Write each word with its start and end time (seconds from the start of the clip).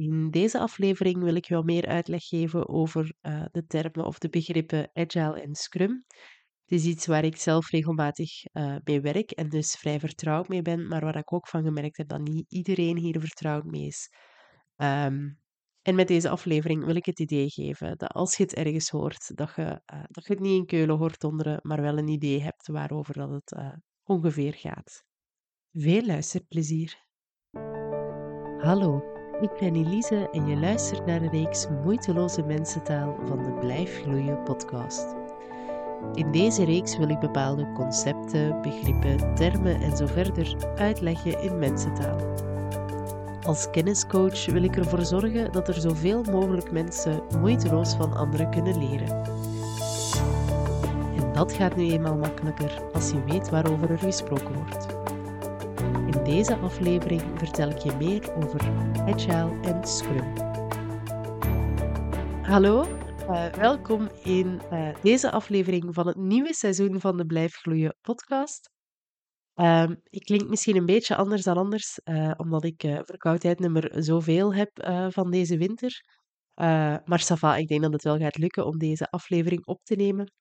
In 0.00 0.30
deze 0.30 0.58
aflevering 0.58 1.22
wil 1.22 1.34
ik 1.34 1.48
wat 1.48 1.64
meer 1.64 1.86
uitleg 1.86 2.24
geven 2.24 2.68
over 2.68 3.12
uh, 3.22 3.44
de 3.50 3.66
termen 3.66 4.06
of 4.06 4.18
de 4.18 4.28
begrippen 4.28 4.90
Agile 4.92 5.40
en 5.40 5.54
Scrum. 5.54 6.04
Het 6.64 6.78
is 6.78 6.84
iets 6.84 7.06
waar 7.06 7.24
ik 7.24 7.36
zelf 7.36 7.70
regelmatig 7.70 8.30
uh, 8.52 8.76
mee 8.84 9.00
werk 9.00 9.30
en 9.30 9.48
dus 9.48 9.74
vrij 9.74 10.00
vertrouwd 10.00 10.48
mee 10.48 10.62
ben, 10.62 10.88
maar 10.88 11.00
waar 11.00 11.16
ik 11.16 11.32
ook 11.32 11.48
van 11.48 11.62
gemerkt 11.62 11.96
heb 11.96 12.08
dat 12.08 12.20
niet 12.20 12.52
iedereen 12.52 12.96
hier 12.96 13.20
vertrouwd 13.20 13.64
mee 13.64 13.86
is. 13.86 14.08
Um, 14.76 15.38
en 15.82 15.94
met 15.94 16.08
deze 16.08 16.28
aflevering 16.28 16.84
wil 16.84 16.96
ik 16.96 17.06
het 17.06 17.20
idee 17.20 17.50
geven 17.50 17.98
dat 17.98 18.12
als 18.12 18.36
je 18.36 18.42
het 18.42 18.54
ergens 18.54 18.88
hoort, 18.88 19.36
dat 19.36 19.52
je, 19.56 19.62
uh, 19.62 20.02
dat 20.08 20.26
je 20.26 20.32
het 20.32 20.42
niet 20.42 20.58
in 20.58 20.66
Keulen 20.66 20.96
hoort 20.96 21.20
donderen, 21.20 21.58
maar 21.62 21.80
wel 21.80 21.98
een 21.98 22.08
idee 22.08 22.42
hebt 22.42 22.66
waarover 22.66 23.14
dat 23.14 23.30
het 23.30 23.78
ongeveer 24.04 24.54
gaat. 24.54 25.04
Veel 25.72 26.06
luisterplezier. 26.06 27.08
Hallo, 28.58 29.19
ik 29.40 29.50
ben 29.58 29.76
Elise 29.76 30.28
en 30.32 30.46
je 30.46 30.56
luistert 30.56 31.06
naar 31.06 31.20
de 31.20 31.28
reeks 31.28 31.66
Moeiteloze 31.84 32.42
Mensentaal 32.42 33.16
van 33.26 33.42
de 33.42 33.52
Blijf 33.52 34.02
Gloeien 34.02 34.42
podcast. 34.42 35.06
In 36.14 36.32
deze 36.32 36.64
reeks 36.64 36.96
wil 36.96 37.08
ik 37.08 37.18
bepaalde 37.18 37.72
concepten, 37.72 38.62
begrippen, 38.62 39.34
termen 39.34 39.80
en 39.80 39.96
zo 39.96 40.06
verder 40.06 40.54
uitleggen 40.76 41.42
in 41.42 41.58
mensentaal. 41.58 42.16
Als 43.42 43.70
kenniscoach 43.70 44.46
wil 44.46 44.62
ik 44.62 44.76
ervoor 44.76 45.04
zorgen 45.04 45.52
dat 45.52 45.68
er 45.68 45.80
zoveel 45.80 46.22
mogelijk 46.30 46.72
mensen 46.72 47.22
moeiteloos 47.40 47.94
van 47.94 48.16
anderen 48.16 48.50
kunnen 48.50 48.78
leren. 48.88 49.22
En 51.16 51.32
dat 51.32 51.52
gaat 51.52 51.76
nu 51.76 51.90
eenmaal 51.90 52.16
makkelijker 52.16 52.82
als 52.92 53.10
je 53.10 53.24
weet 53.24 53.50
waarover 53.50 53.90
er 53.90 53.98
gesproken 53.98 54.54
wordt. 54.54 54.99
Deze 56.30 56.56
aflevering 56.56 57.22
vertel 57.34 57.70
ik 57.70 57.78
je 57.78 57.96
meer 57.96 58.34
over 58.34 58.60
Agile 59.00 59.60
en 59.60 59.84
Scrum. 59.84 60.36
Hallo, 62.42 62.84
uh, 62.84 63.52
welkom 63.52 64.08
in 64.22 64.60
uh, 64.72 64.94
deze 65.02 65.30
aflevering 65.30 65.94
van 65.94 66.06
het 66.06 66.16
nieuwe 66.16 66.54
seizoen 66.54 67.00
van 67.00 67.16
de 67.16 67.26
Blijf 67.26 67.56
Gloeien 67.56 67.96
podcast. 68.00 68.70
Uh, 69.54 69.90
ik 70.04 70.22
klink 70.22 70.48
misschien 70.48 70.76
een 70.76 70.86
beetje 70.86 71.16
anders 71.16 71.42
dan 71.42 71.56
anders, 71.56 72.00
uh, 72.04 72.32
omdat 72.36 72.64
ik 72.64 72.80
verkoudheid 72.80 73.58
nummer 73.58 74.02
zoveel 74.04 74.54
heb 74.54 74.70
van 75.12 75.30
deze 75.30 75.56
winter. 75.56 76.04
maar 77.04 77.20
Safa, 77.20 77.56
ik 77.56 77.68
denk 77.68 77.82
dat 77.82 77.92
het 77.92 78.02
wel 78.02 78.18
gaat 78.18 78.38
lukken 78.38 78.66
om 78.66 78.78
deze 78.78 79.10
aflevering 79.10 79.66
op 79.66 79.80
te 79.82 79.94
nemen. 79.94 80.32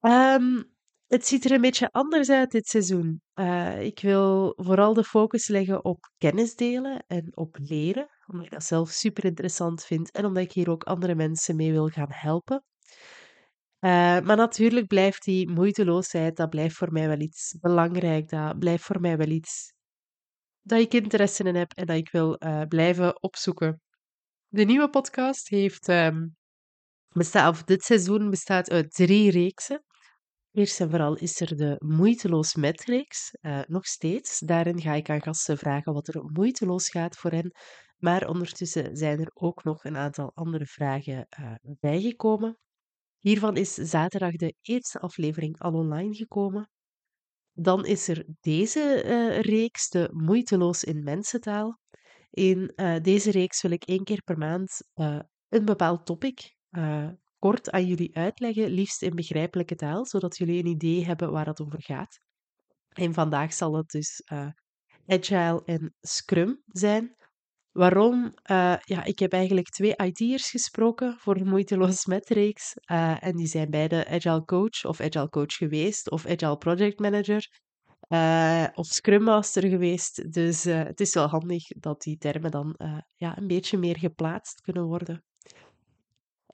Um, 0.00 0.76
het 1.08 1.26
ziet 1.26 1.44
er 1.44 1.50
een 1.52 1.60
beetje 1.60 1.88
anders 1.92 2.30
uit 2.30 2.50
dit 2.50 2.66
seizoen. 2.66 3.22
Uh, 3.34 3.82
ik 3.82 4.00
wil 4.00 4.52
vooral 4.56 4.94
de 4.94 5.04
focus 5.04 5.48
leggen 5.48 5.84
op 5.84 6.10
kennis 6.18 6.54
delen 6.54 7.04
en 7.06 7.36
op 7.36 7.56
leren, 7.60 8.08
omdat 8.26 8.44
ik 8.44 8.52
dat 8.52 8.64
zelf 8.64 8.90
super 8.90 9.24
interessant 9.24 9.84
vind 9.84 10.10
en 10.10 10.24
omdat 10.24 10.42
ik 10.42 10.52
hier 10.52 10.70
ook 10.70 10.84
andere 10.84 11.14
mensen 11.14 11.56
mee 11.56 11.72
wil 11.72 11.88
gaan 11.88 12.12
helpen. 12.12 12.64
Uh, 13.80 13.90
maar 14.20 14.36
natuurlijk 14.36 14.86
blijft 14.86 15.24
die 15.24 15.50
moeiteloosheid, 15.50 16.36
dat 16.36 16.50
blijft 16.50 16.76
voor 16.76 16.92
mij 16.92 17.08
wel 17.08 17.20
iets 17.20 17.56
belangrijk, 17.60 18.28
dat 18.28 18.58
blijft 18.58 18.84
voor 18.84 19.00
mij 19.00 19.16
wel 19.16 19.28
iets 19.28 19.72
dat 20.62 20.80
ik 20.80 20.94
interesse 20.94 21.44
in 21.44 21.54
heb 21.54 21.72
en 21.72 21.86
dat 21.86 21.96
ik 21.96 22.10
wil 22.10 22.36
uh, 22.38 22.62
blijven 22.62 23.22
opzoeken. 23.22 23.80
De 24.48 24.64
nieuwe 24.64 24.90
podcast 24.90 25.48
heeft, 25.48 25.88
um, 25.88 26.36
bestaat, 27.08 27.50
of 27.50 27.64
dit 27.64 27.82
seizoen 27.82 28.30
bestaat 28.30 28.70
uit 28.70 28.90
drie 28.90 29.30
reeksen. 29.30 29.84
Eerst 30.58 30.80
en 30.80 30.90
vooral 30.90 31.16
is 31.16 31.40
er 31.40 31.56
de 31.56 31.76
Moeiteloos 31.78 32.54
Metreeks, 32.54 33.36
uh, 33.40 33.60
nog 33.66 33.86
steeds. 33.86 34.38
Daarin 34.38 34.80
ga 34.80 34.94
ik 34.94 35.10
aan 35.10 35.22
gasten 35.22 35.58
vragen 35.58 35.92
wat 35.92 36.08
er 36.08 36.24
moeiteloos 36.24 36.90
gaat 36.90 37.16
voor 37.16 37.30
hen. 37.30 37.52
Maar 37.98 38.28
ondertussen 38.28 38.96
zijn 38.96 39.20
er 39.20 39.30
ook 39.34 39.64
nog 39.64 39.84
een 39.84 39.96
aantal 39.96 40.30
andere 40.34 40.66
vragen 40.66 41.26
uh, 41.40 41.54
bijgekomen. 41.80 42.58
Hiervan 43.18 43.56
is 43.56 43.74
zaterdag 43.74 44.32
de 44.32 44.54
eerste 44.62 44.98
aflevering 44.98 45.58
al 45.58 45.72
online 45.72 46.14
gekomen. 46.14 46.70
Dan 47.52 47.86
is 47.86 48.08
er 48.08 48.26
deze 48.40 49.02
uh, 49.04 49.40
reeks, 49.40 49.88
de 49.88 50.08
Moeiteloos 50.12 50.84
in 50.84 51.02
Mensentaal. 51.02 51.78
In 52.30 52.72
deze 53.02 53.30
reeks 53.30 53.62
wil 53.62 53.70
ik 53.70 53.84
één 53.84 54.04
keer 54.04 54.22
per 54.22 54.38
maand 54.38 54.80
een 55.48 55.64
bepaald 55.64 56.06
topic 56.06 56.56
kort 57.38 57.70
aan 57.70 57.86
jullie 57.86 58.16
uitleggen, 58.16 58.70
liefst 58.70 59.02
in 59.02 59.14
begrijpelijke 59.14 59.74
taal, 59.74 60.06
zodat 60.06 60.36
jullie 60.36 60.58
een 60.58 60.70
idee 60.70 61.04
hebben 61.04 61.32
waar 61.32 61.46
het 61.46 61.60
over 61.60 61.82
gaat. 61.82 62.20
En 62.88 63.14
vandaag 63.14 63.52
zal 63.52 63.76
het 63.76 63.90
dus 63.90 64.22
uh, 64.32 64.48
Agile 65.06 65.62
en 65.64 65.94
Scrum 66.00 66.62
zijn. 66.66 67.16
Waarom? 67.72 68.24
Uh, 68.24 68.76
ja, 68.84 69.04
ik 69.04 69.18
heb 69.18 69.32
eigenlijk 69.32 69.68
twee 69.68 69.96
IT'ers 69.96 70.50
gesproken 70.50 71.18
voor 71.18 71.38
de 71.38 71.44
Moeiteloos 71.44 72.06
Metreeks. 72.06 72.74
Uh, 72.90 73.24
en 73.24 73.36
die 73.36 73.46
zijn 73.46 73.70
beide 73.70 74.08
Agile 74.08 74.44
Coach 74.44 74.84
of 74.84 75.00
Agile 75.00 75.28
Coach 75.28 75.54
geweest 75.54 76.10
of 76.10 76.26
Agile 76.26 76.56
Project 76.56 76.98
Manager. 76.98 77.48
of 78.74 78.86
Scrum 78.86 79.22
Master 79.22 79.68
geweest. 79.68 80.32
Dus 80.32 80.64
het 80.64 81.00
is 81.00 81.14
wel 81.14 81.26
handig 81.26 81.66
dat 81.66 82.02
die 82.02 82.16
termen 82.16 82.50
dan 82.50 82.74
ja, 83.14 83.38
een 83.38 83.46
beetje 83.46 83.78
meer 83.78 83.98
geplaatst 83.98 84.60
kunnen 84.60 84.84
worden. 84.84 85.22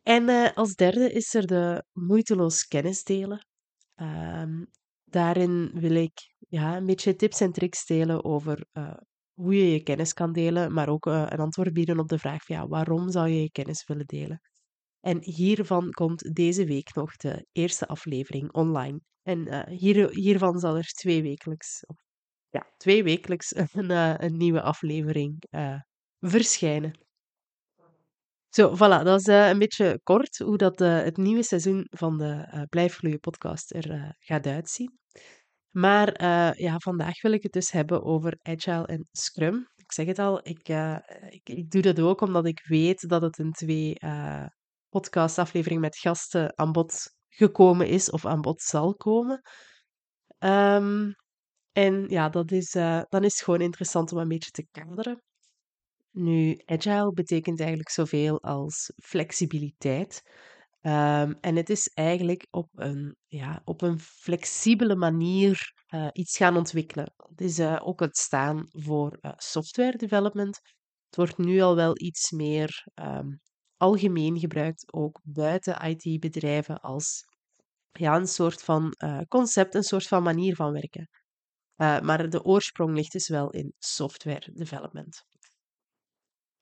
En 0.04 0.28
uh, 0.28 0.52
als 0.54 0.74
derde 0.74 1.12
is 1.12 1.34
er 1.34 1.46
de 1.46 1.84
moeiteloos 1.92 2.66
kennis 2.66 3.04
delen. 3.04 3.46
Um, 3.96 4.66
daarin 5.04 5.70
wil 5.74 5.94
ik 5.94 6.34
ja, 6.48 6.76
een 6.76 6.86
beetje 6.86 7.16
tips 7.16 7.40
en 7.40 7.52
tricks 7.52 7.86
delen 7.86 8.24
over 8.24 8.66
uh, 8.72 8.94
hoe 9.32 9.56
je 9.56 9.72
je 9.72 9.82
kennis 9.82 10.12
kan 10.12 10.32
delen, 10.32 10.72
maar 10.72 10.88
ook 10.88 11.06
uh, 11.06 11.26
een 11.28 11.38
antwoord 11.38 11.72
bieden 11.72 11.98
op 11.98 12.08
de 12.08 12.18
vraag 12.18 12.44
van 12.44 12.56
ja, 12.56 12.68
waarom 12.68 13.10
zou 13.10 13.28
je 13.28 13.42
je 13.42 13.50
kennis 13.50 13.86
willen 13.86 14.06
delen. 14.06 14.40
En 15.00 15.22
hiervan 15.22 15.90
komt 15.90 16.34
deze 16.34 16.64
week 16.64 16.94
nog 16.94 17.16
de 17.16 17.46
eerste 17.52 17.86
aflevering 17.86 18.52
online. 18.52 19.00
En 19.22 19.68
hier, 19.68 20.10
hiervan 20.10 20.58
zal 20.58 20.76
er 20.76 20.86
twee 20.86 21.22
wekelijks, 21.22 21.84
of, 21.86 21.96
ja, 22.48 22.66
twee 22.76 23.02
wekelijks 23.02 23.54
een, 23.56 23.90
een 24.24 24.36
nieuwe 24.36 24.62
aflevering 24.62 25.42
verschijnen. 26.20 27.03
Zo, 28.54 28.74
voilà, 28.74 29.02
dat 29.02 29.20
is 29.20 29.26
uh, 29.26 29.48
een 29.48 29.58
beetje 29.58 30.00
kort 30.02 30.38
hoe 30.38 30.56
dat, 30.56 30.80
uh, 30.80 31.02
het 31.02 31.16
nieuwe 31.16 31.42
seizoen 31.42 31.86
van 31.90 32.18
de 32.18 32.50
uh, 32.54 32.62
Blijf 32.68 32.96
Gloeien 32.96 33.20
podcast 33.20 33.74
er 33.74 34.16
gaat 34.18 34.46
uitzien. 34.46 34.98
Maar 35.70 36.22
ja, 36.60 36.78
vandaag 36.78 37.22
wil 37.22 37.32
ik 37.32 37.42
het 37.42 37.52
dus 37.52 37.70
hebben 37.70 38.02
over 38.02 38.38
Agile 38.42 38.86
en 38.86 39.08
Scrum. 39.12 39.68
Ik 39.76 39.92
zeg 39.92 40.06
het 40.06 40.18
al, 40.18 40.38
ik, 40.48 40.68
ik, 41.28 41.48
ik, 41.48 41.70
doe 41.70 41.82
dat 41.82 42.00
ook 42.00 42.20
omdat 42.20 42.46
ik 42.46 42.66
weet 42.66 43.08
dat 43.08 43.22
het 43.22 43.38
in 43.38 43.52
twee 43.52 43.96
podcastafleveringen 44.88 45.82
met 45.82 45.98
gasten 45.98 46.58
aan 46.58 46.72
bod 46.72 46.94
gekomen 47.28 47.88
is 47.88 48.10
of 48.10 48.26
aan 48.26 48.40
bod 48.40 48.62
zal 48.62 48.94
komen. 48.94 49.40
Um, 50.38 51.14
en 51.72 52.08
ja, 52.08 52.28
dat 52.28 52.50
is, 52.52 52.70
dan 53.08 53.24
is 53.24 53.32
het 53.32 53.42
gewoon 53.42 53.60
interessant 53.60 54.12
om 54.12 54.18
een 54.18 54.28
beetje 54.28 54.50
te 54.50 54.66
kaderen. 54.70 55.22
Nu, 56.16 56.60
agile 56.64 57.12
betekent 57.12 57.58
eigenlijk 57.58 57.90
zoveel 57.90 58.42
als 58.42 58.92
flexibiliteit. 59.02 60.22
Um, 60.82 61.36
en 61.40 61.56
het 61.56 61.70
is 61.70 61.88
eigenlijk 61.94 62.46
op 62.50 62.68
een, 62.74 63.16
ja, 63.26 63.62
op 63.64 63.82
een 63.82 63.98
flexibele 63.98 64.96
manier 64.96 65.72
uh, 65.94 66.08
iets 66.12 66.36
gaan 66.36 66.56
ontwikkelen. 66.56 67.12
Het 67.16 67.40
is 67.40 67.58
uh, 67.58 67.80
ook 67.82 68.00
het 68.00 68.16
staan 68.16 68.66
voor 68.70 69.18
uh, 69.20 69.32
software 69.36 69.96
development. 69.96 70.60
Het 71.06 71.16
wordt 71.16 71.38
nu 71.38 71.60
al 71.60 71.76
wel 71.76 72.00
iets 72.00 72.30
meer 72.30 72.86
um, 72.94 73.40
algemeen 73.76 74.38
gebruikt, 74.38 74.92
ook 74.92 75.20
buiten 75.24 75.82
IT-bedrijven, 75.82 76.80
als 76.80 77.24
ja, 77.92 78.16
een 78.16 78.28
soort 78.28 78.62
van 78.62 78.94
concept, 79.28 79.74
een 79.74 79.82
soort 79.82 80.06
van 80.06 80.22
manier 80.22 80.54
van 80.54 80.72
werken. 80.72 81.08
maar 81.76 82.28
de 82.28 82.44
oorsprong 82.44 82.94
ligt 82.94 83.12
dus 83.12 83.28
wel 83.28 83.50
in 83.50 83.72
software 83.78 84.50
development. 84.52 85.24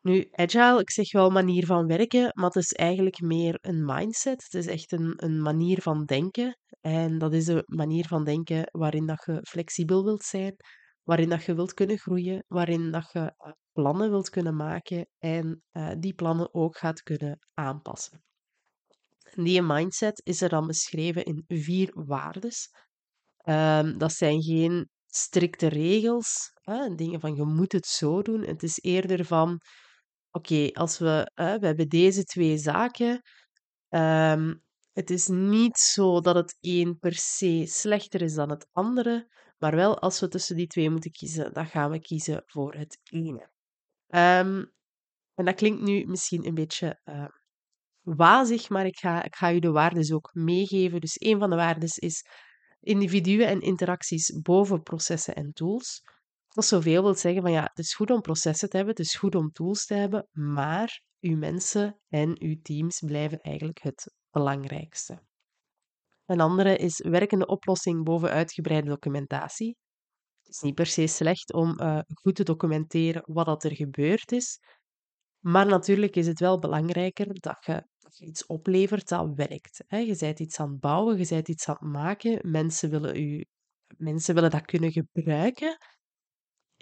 Nu, 0.03 0.29
agile, 0.31 0.81
ik 0.81 0.91
zeg 0.91 1.13
wel 1.13 1.31
manier 1.31 1.67
van 1.67 1.87
werken, 1.87 2.31
maar 2.35 2.47
het 2.47 2.57
is 2.57 2.73
eigenlijk 2.73 3.21
meer 3.21 3.59
een 3.61 3.85
mindset. 3.85 4.43
Het 4.43 4.55
is 4.55 4.67
echt 4.67 4.93
een, 4.93 5.15
een 5.17 5.43
manier 5.43 5.83
van 5.83 6.05
denken. 6.05 6.59
En 6.81 7.19
dat 7.19 7.33
is 7.33 7.47
een 7.47 7.63
manier 7.67 8.07
van 8.07 8.25
denken 8.25 8.69
waarin 8.71 9.07
dat 9.07 9.25
je 9.25 9.41
flexibel 9.43 10.05
wilt 10.05 10.23
zijn, 10.23 10.57
waarin 11.03 11.29
dat 11.29 11.45
je 11.45 11.55
wilt 11.55 11.75
kunnen 11.75 11.99
groeien, 11.99 12.45
waarin 12.49 12.91
dat 12.91 13.11
je 13.13 13.35
eh, 13.37 13.53
plannen 13.73 14.11
wilt 14.11 14.31
kunnen 14.31 14.57
maken 14.57 15.07
en 15.19 15.63
uh, 15.73 15.91
die 15.99 16.15
plannen 16.15 16.55
ook 16.55 16.79
gaat 16.79 17.03
kunnen 17.03 17.39
aanpassen. 17.55 18.23
Die 19.35 19.63
mindset 19.63 20.21
is 20.25 20.41
er 20.41 20.49
dan 20.49 20.67
beschreven 20.67 21.25
in 21.25 21.45
vier 21.47 21.91
waardes. 21.93 22.69
Um, 23.45 23.99
dat 23.99 24.13
zijn 24.13 24.43
geen 24.43 24.89
strikte 25.07 25.67
regels, 25.67 26.51
hè, 26.61 26.95
dingen 26.95 27.21
van 27.21 27.35
je 27.35 27.45
moet 27.45 27.73
het 27.73 27.87
zo 27.87 28.23
doen. 28.23 28.41
Het 28.41 28.63
is 28.63 28.79
eerder 28.81 29.25
van 29.25 29.61
oké, 30.33 30.71
als 30.73 30.99
we, 30.99 31.31
we 31.35 31.67
hebben 31.67 31.89
deze 31.89 32.25
twee 32.25 32.59
zaken. 32.59 33.21
Um, 33.89 34.63
het 34.93 35.11
is 35.11 35.27
niet 35.29 35.79
zo 35.79 36.21
dat 36.21 36.35
het 36.35 36.57
een 36.61 36.99
per 36.99 37.15
se 37.15 37.67
slechter 37.67 38.23
is 38.23 38.35
dan 38.35 38.51
het 38.51 38.69
andere, 38.73 39.29
maar 39.59 39.77
wel 39.77 39.99
als 39.99 40.21
we 40.21 40.29
tussen 40.29 40.57
die 40.57 40.67
twee 40.67 40.91
moeten 40.91 41.11
kiezen, 41.11 41.53
dan 41.53 41.67
gaan 41.67 41.91
we 41.91 42.01
kiezen 42.01 42.43
voor 42.47 42.75
het 42.75 42.99
ene. 43.11 43.51
Um, 44.09 44.73
En 45.35 45.45
dat 45.45 45.55
klinkt 45.55 45.83
nu 45.83 46.07
misschien 46.07 46.47
een 46.47 46.55
beetje 46.55 47.01
uh, 47.05 47.27
wazig, 48.01 48.69
maar 48.69 48.87
ik 48.87 48.99
ga, 48.99 49.23
ik 49.23 49.37
ga 49.37 49.53
u 49.53 49.59
de 49.59 49.71
waarden 49.71 50.15
ook 50.15 50.31
meegeven. 50.33 51.01
Dus 51.01 51.21
een 51.21 51.39
van 51.39 51.51
de 51.51 51.57
waarden 51.57 51.89
is 51.95 52.25
individuen 52.81 53.47
en 53.47 53.61
interacties 53.61 54.41
boven 54.43 54.83
processen 54.83 55.35
en 55.35 55.53
tools. 55.53 56.03
Dat 56.53 56.65
zoveel 56.65 57.03
wil 57.03 57.15
zeggen 57.15 57.43
van 57.43 57.53
ja, 57.53 57.63
het 57.63 57.79
is 57.79 57.95
goed 57.95 58.11
om 58.11 58.21
processen 58.21 58.69
te 58.69 58.77
hebben, 58.77 58.95
het 58.95 59.05
is 59.05 59.15
goed 59.15 59.35
om 59.35 59.53
tools 59.53 59.87
te 59.87 59.95
hebben, 59.95 60.29
maar 60.31 61.03
uw 61.21 61.37
mensen 61.37 62.01
en 62.09 62.43
uw 62.43 62.57
teams 62.63 63.03
blijven 63.07 63.39
eigenlijk 63.41 63.83
het 63.83 64.13
belangrijkste. 64.31 65.23
Een 66.27 66.41
andere 66.41 66.77
is 66.77 66.99
werkende 66.99 67.47
oplossing 67.47 68.05
boven 68.05 68.31
uitgebreide 68.31 68.89
documentatie. 68.89 69.77
Het 70.43 70.55
is 70.55 70.61
niet 70.61 70.75
per 70.75 70.87
se 70.87 71.07
slecht 71.07 71.53
om 71.53 71.81
uh, 71.81 71.99
goed 72.15 72.35
te 72.35 72.43
documenteren 72.43 73.23
wat 73.27 73.47
dat 73.47 73.65
er 73.65 73.75
gebeurd 73.75 74.33
is, 74.33 74.59
maar 75.39 75.67
natuurlijk 75.67 76.17
is 76.17 76.27
het 76.27 76.41
wel 76.41 76.59
belangrijker 76.59 77.41
dat 77.41 77.65
je, 77.65 77.87
dat 77.99 78.19
je 78.19 78.27
iets 78.27 78.47
oplevert 78.47 79.09
dat 79.09 79.35
werkt. 79.35 79.85
Hè. 79.87 79.99
Je 79.99 80.17
bent 80.17 80.41
iets 80.41 80.61
aan 80.61 80.71
het 80.71 80.81
bouwen, 80.81 81.19
je 81.19 81.27
bent 81.29 81.49
iets 81.49 81.69
aan 81.69 81.77
het 81.79 81.93
maken, 81.93 82.51
mensen 82.51 82.91
willen, 82.91 83.17
u, 83.17 83.45
mensen 83.97 84.35
willen 84.35 84.51
dat 84.51 84.65
kunnen 84.65 84.93
gebruiken 84.93 85.79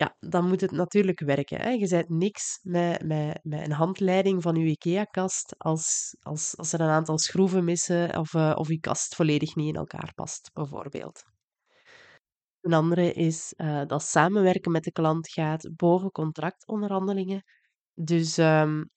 ja, 0.01 0.17
dan 0.19 0.49
moet 0.49 0.61
het 0.61 0.71
natuurlijk 0.71 1.21
werken. 1.21 1.61
Hè. 1.61 1.69
Je 1.69 1.89
bent 1.89 2.09
niks 2.09 2.59
met, 2.63 3.05
met, 3.05 3.39
met 3.43 3.67
een 3.67 3.73
handleiding 3.73 4.43
van 4.43 4.55
je 4.55 4.67
IKEA-kast 4.67 5.55
als, 5.59 6.17
als, 6.21 6.57
als 6.57 6.73
er 6.73 6.81
een 6.81 6.89
aantal 6.89 7.19
schroeven 7.19 7.65
missen 7.65 8.19
of, 8.19 8.33
uh, 8.33 8.53
of 8.55 8.69
je 8.69 8.81
kast 8.81 9.15
volledig 9.15 9.55
niet 9.55 9.69
in 9.69 9.75
elkaar 9.75 10.13
past, 10.15 10.51
bijvoorbeeld. 10.53 11.23
Een 12.61 12.73
andere 12.73 13.13
is 13.13 13.55
uh, 13.57 13.83
dat 13.87 14.03
samenwerken 14.03 14.73
met 14.73 14.85
de 14.85 14.93
klant 14.93 15.31
gaat 15.31 15.71
boven 15.77 16.11
contractonderhandelingen. 16.11 17.43
Dus 17.95 18.39
um, 18.39 18.91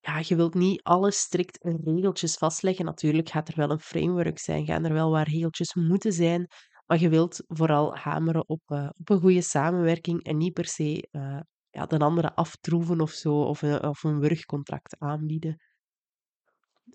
ja, 0.00 0.22
je 0.22 0.36
wilt 0.36 0.54
niet 0.54 0.82
alles 0.82 1.18
strikt 1.18 1.56
in 1.56 1.80
regeltjes 1.84 2.34
vastleggen. 2.34 2.84
Natuurlijk 2.84 3.28
gaat 3.28 3.48
er 3.48 3.56
wel 3.56 3.70
een 3.70 3.80
framework 3.80 4.38
zijn, 4.38 4.64
gaan 4.66 4.84
er 4.84 4.92
wel 4.92 5.10
waar 5.10 5.28
regeltjes 5.28 5.74
moeten 5.74 6.12
zijn. 6.12 6.46
Maar 6.90 7.00
je 7.00 7.08
wilt 7.08 7.44
vooral 7.46 7.96
hameren 7.96 8.48
op, 8.48 8.60
uh, 8.66 8.88
op 8.98 9.08
een 9.08 9.20
goede 9.20 9.42
samenwerking 9.42 10.22
en 10.22 10.36
niet 10.36 10.52
per 10.52 10.64
se 10.64 11.08
uh, 11.10 11.40
ja, 11.70 11.86
de 11.86 11.98
andere 11.98 12.34
aftroeven 12.34 13.00
of 13.00 13.10
zo, 13.10 13.42
of 13.42 13.62
een, 13.62 13.82
of 13.82 14.02
een 14.02 14.20
wurgcontract 14.20 14.98
aanbieden. 14.98 15.50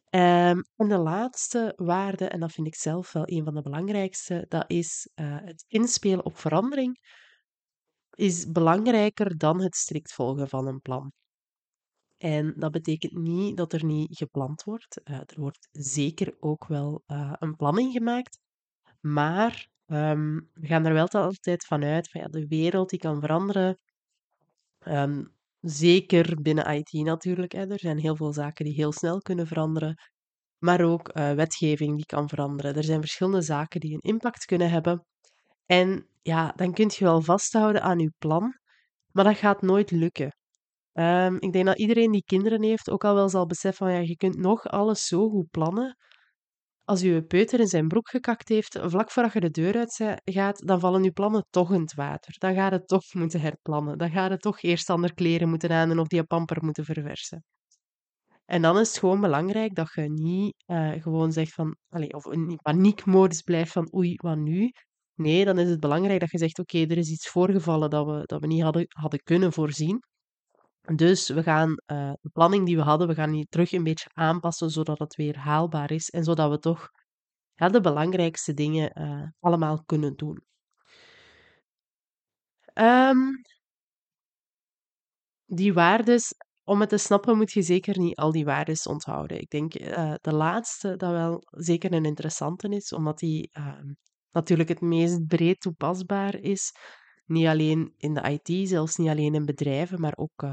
Um, 0.09 0.63
en 0.75 0.87
de 0.87 0.97
laatste 0.97 1.73
waarde, 1.75 2.27
en 2.27 2.39
dat 2.39 2.51
vind 2.51 2.67
ik 2.67 2.75
zelf 2.75 3.11
wel 3.11 3.23
een 3.25 3.43
van 3.43 3.53
de 3.53 3.61
belangrijkste, 3.61 4.45
dat 4.47 4.63
is 4.67 5.09
het 5.15 5.65
inspelen 5.67 6.25
op 6.25 6.37
verandering, 6.37 6.99
is 8.09 8.51
belangrijker 8.51 9.37
dan 9.37 9.61
het 9.61 9.75
strikt 9.75 10.13
volgen 10.13 10.49
van 10.49 10.67
een 10.67 10.81
plan. 10.81 11.11
En 12.17 12.53
dat 12.57 12.71
betekent 12.71 13.13
niet 13.13 13.57
dat 13.57 13.73
er 13.73 13.85
niet 13.85 14.17
gepland 14.17 14.63
wordt. 14.63 15.01
Er 15.03 15.35
wordt 15.35 15.67
zeker 15.71 16.35
ook 16.39 16.67
wel 16.67 17.03
een 17.39 17.55
planning 17.55 17.91
gemaakt. 17.91 18.39
Maar 18.99 19.73
um, 19.87 20.49
we 20.53 20.67
gaan 20.67 20.85
er 20.85 20.93
wel 20.93 21.07
altijd 21.07 21.65
vanuit 21.65 22.09
van 22.09 22.21
ja, 22.21 22.27
de 22.27 22.47
wereld 22.47 22.89
die 22.89 22.99
kan 22.99 23.19
veranderen. 23.19 23.77
Um, 24.87 25.33
zeker 25.59 26.41
binnen 26.41 26.75
IT 26.75 26.91
natuurlijk. 26.93 27.51
Hè. 27.51 27.69
Er 27.71 27.79
zijn 27.79 27.97
heel 27.97 28.15
veel 28.15 28.33
zaken 28.33 28.65
die 28.65 28.73
heel 28.73 28.91
snel 28.91 29.19
kunnen 29.19 29.47
veranderen. 29.47 29.95
Maar 30.57 30.81
ook 30.81 31.17
uh, 31.17 31.31
wetgeving 31.31 31.95
die 31.95 32.05
kan 32.05 32.29
veranderen. 32.29 32.75
Er 32.75 32.83
zijn 32.83 32.99
verschillende 32.99 33.41
zaken 33.41 33.79
die 33.79 33.93
een 33.93 34.11
impact 34.11 34.45
kunnen 34.45 34.69
hebben. 34.69 35.05
En 35.65 36.07
ja, 36.21 36.53
dan 36.55 36.73
kun 36.73 36.91
je 36.93 37.03
wel 37.03 37.21
vasthouden 37.21 37.81
aan 37.81 37.99
je 37.99 38.11
plan, 38.17 38.59
maar 39.11 39.23
dat 39.23 39.37
gaat 39.37 39.61
nooit 39.61 39.91
lukken. 39.91 40.35
Um, 40.93 41.35
ik 41.39 41.53
denk 41.53 41.65
dat 41.65 41.77
iedereen 41.77 42.11
die 42.11 42.23
kinderen 42.25 42.63
heeft 42.63 42.89
ook 42.89 43.03
al 43.03 43.15
wel 43.15 43.29
zal 43.29 43.45
beseffen 43.45 43.85
van 43.85 43.95
ja, 43.95 44.01
je 44.01 44.15
kunt 44.15 44.37
nog 44.37 44.67
alles 44.67 45.05
zo 45.05 45.29
goed 45.29 45.49
plannen, 45.49 45.97
als 46.85 47.01
je 47.01 47.23
peuter 47.23 47.59
in 47.59 47.67
zijn 47.67 47.87
broek 47.87 48.09
gekakt 48.09 48.49
heeft, 48.49 48.79
vlak 48.81 49.11
voordat 49.11 49.33
je 49.33 49.39
de 49.39 49.49
deur 49.49 49.77
uit 49.77 50.19
gaat, 50.23 50.67
dan 50.67 50.79
vallen 50.79 51.03
je 51.03 51.11
plannen 51.11 51.45
toch 51.49 51.73
in 51.73 51.81
het 51.81 51.93
water. 51.93 52.35
Dan 52.37 52.53
gaat 52.53 52.71
het 52.71 52.87
toch 52.87 53.13
moeten 53.21 53.41
herplannen. 53.41 53.97
Dan 53.97 54.11
gaat 54.11 54.29
het 54.29 54.41
toch 54.41 54.61
eerst 54.61 54.89
andere 54.89 55.13
kleren 55.13 55.49
moeten 55.49 55.71
aan 55.71 55.99
of 55.99 56.07
die 56.07 56.23
pamper 56.23 56.63
moeten 56.63 56.85
verversen. 56.85 57.43
En 58.45 58.61
dan 58.61 58.79
is 58.79 58.87
het 58.87 58.97
gewoon 58.97 59.21
belangrijk 59.21 59.75
dat 59.75 59.93
je 59.93 60.01
niet 60.01 60.55
uh, 60.67 60.91
gewoon 61.01 61.31
zegt 61.31 61.53
van, 61.53 61.75
allez, 61.89 62.09
of 62.09 62.25
in 62.25 62.59
paniekmodus 62.61 63.41
blijft 63.41 63.71
van 63.71 63.95
oei, 63.95 64.15
wat 64.15 64.37
nu? 64.37 64.71
Nee, 65.15 65.45
dan 65.45 65.57
is 65.59 65.69
het 65.69 65.79
belangrijk 65.79 66.19
dat 66.19 66.31
je 66.31 66.37
zegt, 66.37 66.59
oké, 66.59 66.77
er 66.77 66.97
is 66.97 67.09
iets 67.09 67.29
voorgevallen 67.29 67.89
dat 67.89 68.05
we, 68.05 68.21
dat 68.25 68.41
we 68.41 68.47
niet 68.47 68.61
hadden, 68.61 68.85
hadden 68.87 69.19
kunnen 69.23 69.53
voorzien. 69.53 69.99
Dus 70.93 71.29
we 71.29 71.43
gaan 71.43 71.69
uh, 71.69 72.13
de 72.21 72.29
planning 72.33 72.65
die 72.65 72.75
we 72.75 72.81
hadden, 72.81 73.07
we 73.07 73.13
gaan 73.15 73.31
die 73.31 73.47
terug 73.49 73.71
een 73.71 73.83
beetje 73.83 74.09
aanpassen, 74.13 74.69
zodat 74.69 74.99
het 74.99 75.15
weer 75.15 75.37
haalbaar 75.37 75.91
is 75.91 76.09
en 76.09 76.23
zodat 76.23 76.49
we 76.49 76.59
toch 76.59 76.89
ja, 77.53 77.69
de 77.69 77.81
belangrijkste 77.81 78.53
dingen 78.53 79.01
uh, 79.01 79.27
allemaal 79.39 79.83
kunnen 79.85 80.15
doen. 80.15 80.43
Um, 82.73 83.41
die 85.45 85.73
waardes, 85.73 86.33
om 86.63 86.79
het 86.79 86.89
te 86.89 86.97
snappen, 86.97 87.37
moet 87.37 87.51
je 87.51 87.61
zeker 87.61 87.99
niet 87.99 88.15
al 88.15 88.31
die 88.31 88.45
waardes 88.45 88.87
onthouden. 88.87 89.39
Ik 89.39 89.49
denk 89.49 89.79
uh, 89.79 90.13
de 90.21 90.33
laatste 90.33 90.95
dat 90.95 91.11
wel 91.11 91.43
zeker 91.49 91.93
een 91.93 92.05
interessante 92.05 92.69
is, 92.69 92.93
omdat 92.93 93.19
die 93.19 93.49
ehm, 93.51 93.93
natuurlijk 94.31 94.69
het 94.69 94.81
meest 94.81 95.27
breed 95.27 95.59
toepasbaar 95.59 96.35
is. 96.35 96.71
Niet 97.25 97.47
alleen 97.47 97.93
in 97.97 98.13
de 98.13 98.39
IT, 98.41 98.69
zelfs 98.69 98.95
niet 98.95 99.09
alleen 99.09 99.33
in 99.33 99.45
bedrijven, 99.45 100.01
maar 100.01 100.13
ook 100.15 100.45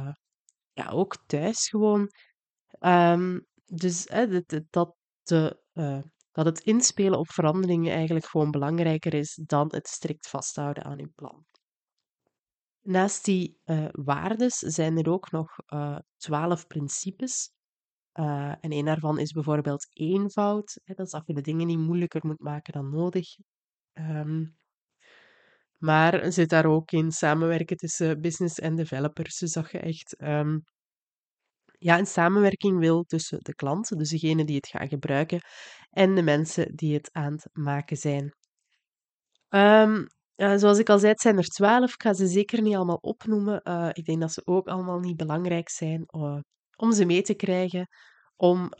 ja, 0.72 0.88
ook 0.88 1.16
thuis 1.26 1.68
gewoon. 1.68 2.10
Um, 2.80 3.46
dus 3.64 4.04
hè, 4.08 4.28
dat, 4.28 4.62
dat, 4.70 4.96
de, 5.22 5.60
uh, 5.72 6.02
dat 6.32 6.44
het 6.46 6.60
inspelen 6.60 7.18
op 7.18 7.30
veranderingen 7.30 7.94
eigenlijk 7.94 8.26
gewoon 8.26 8.50
belangrijker 8.50 9.14
is 9.14 9.40
dan 9.46 9.68
het 9.70 9.88
strikt 9.88 10.28
vasthouden 10.28 10.84
aan 10.84 10.98
je 10.98 11.08
plan. 11.14 11.44
Naast 12.80 13.24
die 13.24 13.60
uh, 13.64 13.88
waardes 13.90 14.56
zijn 14.56 14.98
er 14.98 15.10
ook 15.10 15.30
nog 15.30 15.58
uh, 15.66 15.98
twaalf 16.16 16.66
principes. 16.66 17.52
Uh, 18.14 18.54
en 18.60 18.72
een 18.72 18.84
daarvan 18.84 19.18
is 19.18 19.32
bijvoorbeeld 19.32 19.86
eenvoud. 19.90 20.80
Hè, 20.84 20.94
dat 20.94 21.06
is 21.06 21.12
dat 21.12 21.22
je 21.26 21.34
de 21.34 21.40
dingen 21.40 21.66
niet 21.66 21.78
moeilijker 21.78 22.26
moet 22.26 22.40
maken 22.40 22.72
dan 22.72 22.90
nodig. 22.90 23.36
Um, 23.92 24.56
maar 25.82 26.32
zit 26.32 26.48
daar 26.48 26.66
ook 26.66 26.90
in 26.90 27.12
samenwerken 27.12 27.76
tussen 27.76 28.20
business 28.20 28.58
en 28.58 28.76
developers. 28.76 29.38
Dus 29.38 29.52
dat 29.52 29.70
je 29.70 29.78
echt 29.78 30.22
um, 30.22 30.62
ja, 31.78 31.98
een 31.98 32.06
samenwerking 32.06 32.78
wil 32.78 33.02
tussen 33.02 33.38
de 33.40 33.54
klant, 33.54 33.98
dus 33.98 34.10
degene 34.10 34.44
die 34.44 34.56
het 34.56 34.68
gaan 34.68 34.88
gebruiken, 34.88 35.40
en 35.90 36.14
de 36.14 36.22
mensen 36.22 36.74
die 36.74 36.94
het 36.94 37.08
aan 37.12 37.32
het 37.32 37.48
maken 37.52 37.96
zijn. 37.96 38.34
Uh, 39.50 40.04
zoals 40.36 40.78
ik 40.78 40.88
al 40.88 40.98
zei, 40.98 41.12
het 41.12 41.20
zijn 41.20 41.36
er 41.36 41.48
twaalf. 41.48 41.92
Ik 41.92 42.02
ga 42.02 42.12
ze 42.12 42.26
zeker 42.26 42.62
niet 42.62 42.74
allemaal 42.74 43.00
opnoemen. 43.00 43.60
Uh, 43.64 43.88
ik 43.92 44.04
denk 44.04 44.20
dat 44.20 44.32
ze 44.32 44.42
ook 44.44 44.68
allemaal 44.68 44.98
niet 44.98 45.16
belangrijk 45.16 45.68
zijn 45.68 46.04
uh, 46.16 46.38
om 46.76 46.92
ze 46.92 47.04
mee 47.04 47.22
te 47.22 47.34
krijgen, 47.34 47.86
om 48.36 48.72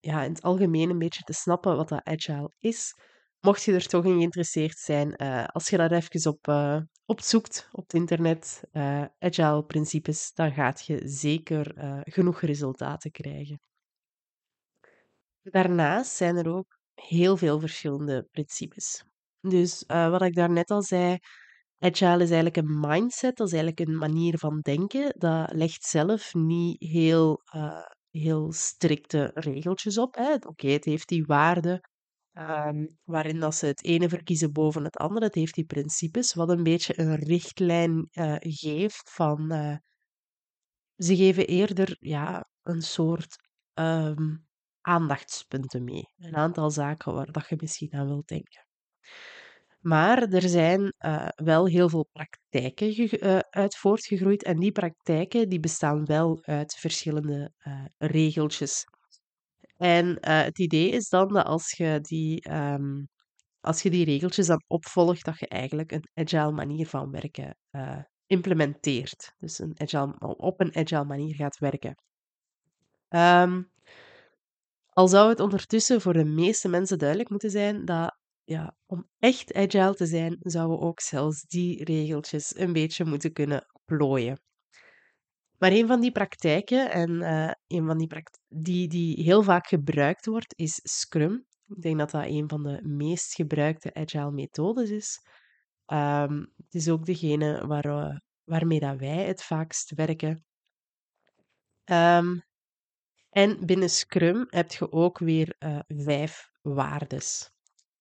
ja, 0.00 0.22
in 0.22 0.32
het 0.32 0.42
algemeen 0.42 0.90
een 0.90 0.98
beetje 0.98 1.22
te 1.22 1.32
snappen 1.32 1.76
wat 1.76 1.88
dat 1.88 2.04
agile 2.04 2.54
is. 2.58 2.94
Mocht 3.40 3.62
je 3.62 3.72
er 3.72 3.86
toch 3.86 4.04
in 4.04 4.16
geïnteresseerd 4.16 4.78
zijn, 4.78 5.22
uh, 5.22 5.46
als 5.46 5.68
je 5.68 5.76
daar 5.76 5.92
even 5.92 6.30
op, 6.30 6.46
uh, 6.48 6.80
op 7.04 7.20
zoekt 7.20 7.68
op 7.72 7.82
het 7.82 7.94
internet, 7.94 8.62
uh, 8.72 9.04
agile 9.18 9.64
principes, 9.64 10.32
dan 10.32 10.52
gaat 10.52 10.86
je 10.86 11.00
zeker 11.04 11.74
genoeg 12.04 12.40
resultaten 12.40 13.10
krijgen. 13.10 13.60
Daarnaast 15.42 16.12
zijn 16.12 16.36
er 16.36 16.48
ook 16.48 16.78
heel 16.94 17.36
veel 17.36 17.60
verschillende 17.60 18.28
principes. 18.30 19.04
Dus 19.40 19.84
wat 19.86 20.22
ik 20.22 20.34
daarnet 20.34 20.70
al 20.70 20.82
zei, 20.82 21.18
agile 21.78 22.22
is 22.22 22.30
eigenlijk 22.30 22.56
een 22.56 22.80
mindset, 22.80 23.36
dat 23.36 23.46
is 23.46 23.52
eigenlijk 23.52 23.88
een 23.88 23.98
manier 23.98 24.38
van 24.38 24.60
denken. 24.60 25.14
Dat 25.18 25.52
legt 25.52 25.84
zelf 25.84 26.34
niet 26.34 26.82
heel, 26.82 27.42
heel 28.10 28.52
strikte 28.52 29.30
regeltjes 29.34 29.98
op. 29.98 30.16
Oké, 30.46 30.68
het 30.68 30.84
heeft 30.84 31.08
die 31.08 31.24
waarde 31.24 31.88
Um, 32.40 32.98
waarin 33.04 33.40
dat 33.40 33.54
ze 33.54 33.66
het 33.66 33.84
ene 33.84 34.08
verkiezen 34.08 34.52
boven 34.52 34.84
het 34.84 34.96
andere. 34.96 35.24
Het 35.24 35.34
heeft 35.34 35.54
die 35.54 35.64
principes, 35.64 36.34
wat 36.34 36.48
een 36.48 36.62
beetje 36.62 37.00
een 37.00 37.14
richtlijn 37.14 38.08
uh, 38.12 38.36
geeft 38.38 39.10
van... 39.10 39.52
Uh, 39.52 39.76
ze 40.96 41.16
geven 41.16 41.46
eerder 41.46 41.96
ja, 41.98 42.48
een 42.62 42.82
soort 42.82 43.36
um, 43.74 44.46
aandachtspunten 44.80 45.84
mee. 45.84 46.04
Een 46.16 46.36
aantal 46.36 46.70
zaken 46.70 47.14
waar 47.14 47.32
dat 47.32 47.48
je 47.48 47.56
misschien 47.60 47.92
aan 47.92 48.06
wilt 48.06 48.28
denken. 48.28 48.66
Maar 49.80 50.22
er 50.22 50.48
zijn 50.48 50.94
uh, 50.98 51.28
wel 51.34 51.66
heel 51.66 51.88
veel 51.88 52.08
praktijken 52.12 53.20
uit 53.50 53.76
voortgegroeid 53.76 54.42
en 54.42 54.58
die 54.58 54.72
praktijken 54.72 55.48
die 55.48 55.60
bestaan 55.60 56.04
wel 56.04 56.44
uit 56.44 56.74
verschillende 56.74 57.52
regeltjes. 57.98 58.84
En 59.80 60.06
uh, 60.06 60.42
het 60.42 60.58
idee 60.58 60.90
is 60.90 61.08
dan 61.08 61.28
dat 61.28 61.44
als 61.44 61.70
je 61.76 62.00
die, 62.00 62.52
um, 62.52 63.08
als 63.60 63.82
je 63.82 63.90
die 63.90 64.04
regeltjes 64.04 64.46
dan 64.46 64.62
opvolgt, 64.66 65.24
dat 65.24 65.38
je 65.38 65.48
eigenlijk 65.48 65.92
een 65.92 66.08
agile 66.14 66.52
manier 66.52 66.86
van 66.86 67.10
werken 67.10 67.56
uh, 67.70 67.98
implementeert. 68.26 69.32
Dus 69.38 69.58
een 69.58 69.80
agile, 69.80 70.14
op 70.36 70.60
een 70.60 70.76
agile 70.76 71.04
manier 71.04 71.34
gaat 71.34 71.58
werken. 71.58 71.94
Ehm, 73.08 73.62
al 74.88 75.08
zou 75.08 75.28
het 75.28 75.40
ondertussen 75.40 76.00
voor 76.00 76.12
de 76.12 76.24
meeste 76.24 76.68
mensen 76.68 76.98
duidelijk 76.98 77.30
moeten 77.30 77.50
zijn 77.50 77.84
dat 77.84 78.18
ja, 78.44 78.76
om 78.86 79.08
echt 79.18 79.54
agile 79.54 79.94
te 79.94 80.06
zijn, 80.06 80.36
zouden 80.40 80.78
we 80.78 80.84
ook 80.84 81.00
zelfs 81.00 81.42
die 81.42 81.84
regeltjes 81.84 82.56
een 82.56 82.72
beetje 82.72 83.04
moeten 83.04 83.32
kunnen 83.32 83.66
plooien. 83.84 84.40
Maar 85.60 85.70
een 85.70 85.86
van 85.86 86.00
die 86.00 86.12
praktijken, 86.12 86.90
en 86.90 87.10
uh, 87.10 87.52
een 87.66 87.86
van 87.86 87.98
die, 87.98 88.06
pract 88.06 88.40
die, 88.48 88.88
die 88.88 89.22
heel 89.22 89.42
vaak 89.42 89.66
gebruikt 89.66 90.26
wordt, 90.26 90.58
is 90.58 90.80
Scrum. 90.82 91.46
Ik 91.66 91.82
denk 91.82 91.98
dat 91.98 92.10
dat 92.10 92.24
een 92.24 92.48
van 92.48 92.62
de 92.62 92.80
meest 92.82 93.34
gebruikte 93.34 93.94
agile 93.94 94.30
methodes 94.30 94.90
is. 94.90 95.18
Um, 95.86 96.52
het 96.56 96.74
is 96.74 96.88
ook 96.88 97.04
degene 97.04 97.66
waar, 97.66 97.86
uh, 97.86 98.16
waarmee 98.44 98.80
dat 98.80 98.98
wij 98.98 99.26
het 99.26 99.42
vaakst 99.42 99.94
werken. 99.94 100.44
Um, 101.84 102.42
en 103.30 103.66
binnen 103.66 103.90
Scrum 103.90 104.46
heb 104.48 104.70
je 104.70 104.92
ook 104.92 105.18
weer 105.18 105.56
uh, 105.58 105.78
vijf 105.86 106.50
waardes. 106.62 107.50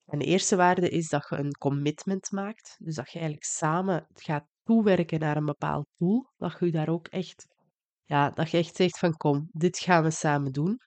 En 0.05 0.19
de 0.19 0.25
eerste 0.25 0.55
waarde 0.55 0.89
is 0.89 1.09
dat 1.09 1.27
je 1.29 1.35
een 1.35 1.57
commitment 1.57 2.31
maakt. 2.31 2.75
Dus 2.77 2.95
dat 2.95 3.11
je 3.11 3.19
eigenlijk 3.19 3.47
samen 3.47 4.07
gaat 4.13 4.47
toewerken 4.69 5.19
naar 5.19 5.37
een 5.37 5.45
bepaald 5.45 5.87
doel. 5.95 6.25
Dat 6.37 6.57
je 6.59 6.71
daar 6.71 6.89
ook 6.89 7.07
echt, 7.07 7.45
ja, 8.03 8.29
dat 8.29 8.49
je 8.51 8.57
echt 8.57 8.75
zegt 8.75 8.99
van 8.99 9.17
kom, 9.17 9.49
dit 9.51 9.79
gaan 9.79 10.03
we 10.03 10.11
samen 10.11 10.51
doen. 10.51 10.77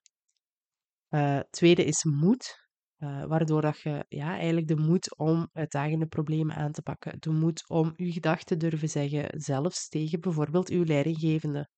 Uh, 1.11 1.41
tweede 1.51 1.85
is 1.85 2.05
moed. 2.05 2.61
Uh, 2.99 3.25
waardoor 3.25 3.61
dat 3.61 3.81
je 3.81 4.05
ja, 4.09 4.37
eigenlijk 4.37 4.67
de 4.67 4.77
moed 4.77 5.19
om 5.19 5.49
uitdagende 5.53 6.07
problemen 6.07 6.57
aan 6.57 6.73
te 6.73 6.83
pakken. 6.83 7.21
De 7.21 7.31
moed 7.31 7.69
om 7.69 7.93
je 7.97 8.13
gedachten 8.13 8.59
te 8.59 8.69
durven 8.69 8.89
zeggen, 8.89 9.41
zelfs 9.41 9.89
tegen 9.89 10.21
bijvoorbeeld 10.21 10.69
uw 10.69 10.85
leidinggevende. 10.85 11.69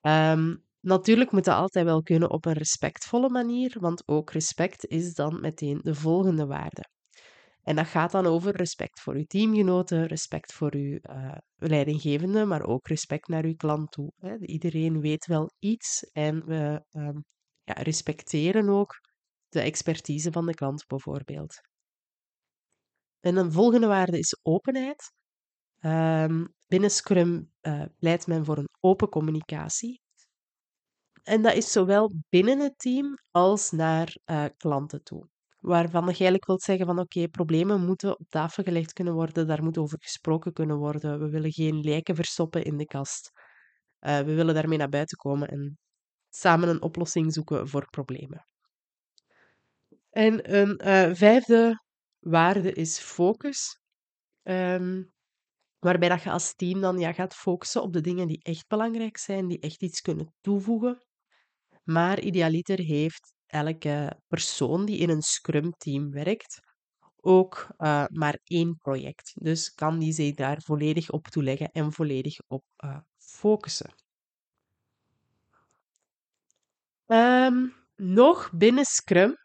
Um, 0.00 0.66
Natuurlijk 0.80 1.32
moet 1.32 1.44
dat 1.44 1.56
altijd 1.56 1.84
wel 1.84 2.02
kunnen 2.02 2.30
op 2.30 2.44
een 2.44 2.52
respectvolle 2.52 3.28
manier, 3.28 3.76
want 3.80 4.08
ook 4.08 4.30
respect 4.30 4.86
is 4.86 5.14
dan 5.14 5.40
meteen 5.40 5.80
de 5.82 5.94
volgende 5.94 6.46
waarde. 6.46 6.84
En 7.68 7.76
dat 7.76 7.86
gaat 7.86 8.10
dan 8.10 8.26
over 8.26 8.56
respect 8.56 9.00
voor 9.00 9.14
uw 9.14 9.24
teamgenoten, 9.24 10.06
respect 10.06 10.52
voor 10.52 10.74
uw 10.74 10.98
uh, 11.02 11.36
leidinggevende, 11.56 12.44
maar 12.44 12.62
ook 12.66 12.88
respect 12.88 13.28
naar 13.28 13.44
uw 13.44 13.56
klant 13.56 13.90
toe. 13.90 14.12
Hè. 14.16 14.38
Iedereen 14.38 15.00
weet 15.00 15.26
wel 15.26 15.50
iets 15.58 16.10
en 16.12 16.44
we 16.46 16.84
um, 16.92 17.24
ja, 17.62 17.72
respecteren 17.72 18.68
ook 18.68 19.00
de 19.48 19.60
expertise 19.60 20.32
van 20.32 20.46
de 20.46 20.54
klant 20.54 20.86
bijvoorbeeld. 20.86 21.60
En 23.20 23.36
een 23.36 23.52
volgende 23.52 23.86
waarde 23.86 24.18
is 24.18 24.38
openheid. 24.42 25.12
Um, 25.80 26.54
binnen 26.66 26.90
Scrum 26.90 27.52
uh, 27.62 27.84
pleit 27.98 28.26
men 28.26 28.44
voor 28.44 28.58
een 28.58 28.68
open 28.80 29.08
communicatie. 29.08 30.00
En 31.22 31.42
dat 31.42 31.54
is 31.54 31.72
zowel 31.72 32.12
binnen 32.28 32.58
het 32.60 32.78
team 32.78 33.18
als 33.30 33.70
naar 33.70 34.16
uh, 34.26 34.44
klanten 34.56 35.02
toe. 35.02 35.28
Waarvan 35.58 36.02
je 36.02 36.08
eigenlijk 36.08 36.46
wilt 36.46 36.62
zeggen 36.62 36.86
van 36.86 36.98
oké, 36.98 37.28
problemen 37.28 37.86
moeten 37.86 38.18
op 38.18 38.28
tafel 38.28 38.62
gelegd 38.62 38.92
kunnen 38.92 39.14
worden, 39.14 39.46
daar 39.46 39.62
moet 39.62 39.78
over 39.78 39.98
gesproken 40.00 40.52
kunnen 40.52 40.76
worden. 40.76 41.18
We 41.18 41.28
willen 41.28 41.52
geen 41.52 41.80
lijken 41.80 42.14
verstoppen 42.14 42.64
in 42.64 42.76
de 42.76 42.84
kast. 42.84 43.30
Uh, 44.00 44.18
we 44.18 44.34
willen 44.34 44.54
daarmee 44.54 44.78
naar 44.78 44.88
buiten 44.88 45.16
komen 45.16 45.48
en 45.48 45.78
samen 46.28 46.68
een 46.68 46.82
oplossing 46.82 47.32
zoeken 47.32 47.68
voor 47.68 47.90
problemen. 47.90 48.46
En 50.10 50.56
een 50.56 50.80
uh, 50.84 51.14
vijfde 51.14 51.82
waarde 52.18 52.72
is 52.72 52.98
focus. 52.98 53.80
Um, 54.42 55.12
waarbij 55.78 56.08
dat 56.08 56.22
je 56.22 56.30
als 56.30 56.54
team 56.54 56.80
dan 56.80 56.98
ja, 56.98 57.12
gaat 57.12 57.34
focussen 57.34 57.82
op 57.82 57.92
de 57.92 58.00
dingen 58.00 58.26
die 58.26 58.42
echt 58.42 58.68
belangrijk 58.68 59.16
zijn, 59.16 59.48
die 59.48 59.60
echt 59.60 59.82
iets 59.82 60.00
kunnen 60.00 60.34
toevoegen 60.40 61.06
maar 61.88 62.20
idealiter 62.20 62.78
heeft 62.78 63.34
elke 63.48 64.20
persoon 64.26 64.84
die 64.84 64.98
in 64.98 65.10
een 65.10 65.22
Scrum-team 65.22 66.10
werkt 66.10 66.60
ook 67.20 67.66
uh, 67.78 68.04
maar 68.08 68.38
één 68.44 68.76
project. 68.76 69.32
Dus 69.34 69.74
kan 69.74 69.98
die 69.98 70.12
zich 70.12 70.34
daar 70.34 70.62
volledig 70.62 71.10
op 71.10 71.26
toeleggen 71.28 71.70
en 71.70 71.92
volledig 71.92 72.38
op 72.46 72.64
uh, 72.84 72.98
focussen. 73.16 73.94
Um, 77.06 77.74
nog 77.96 78.50
binnen 78.52 78.84
Scrum 78.84 79.36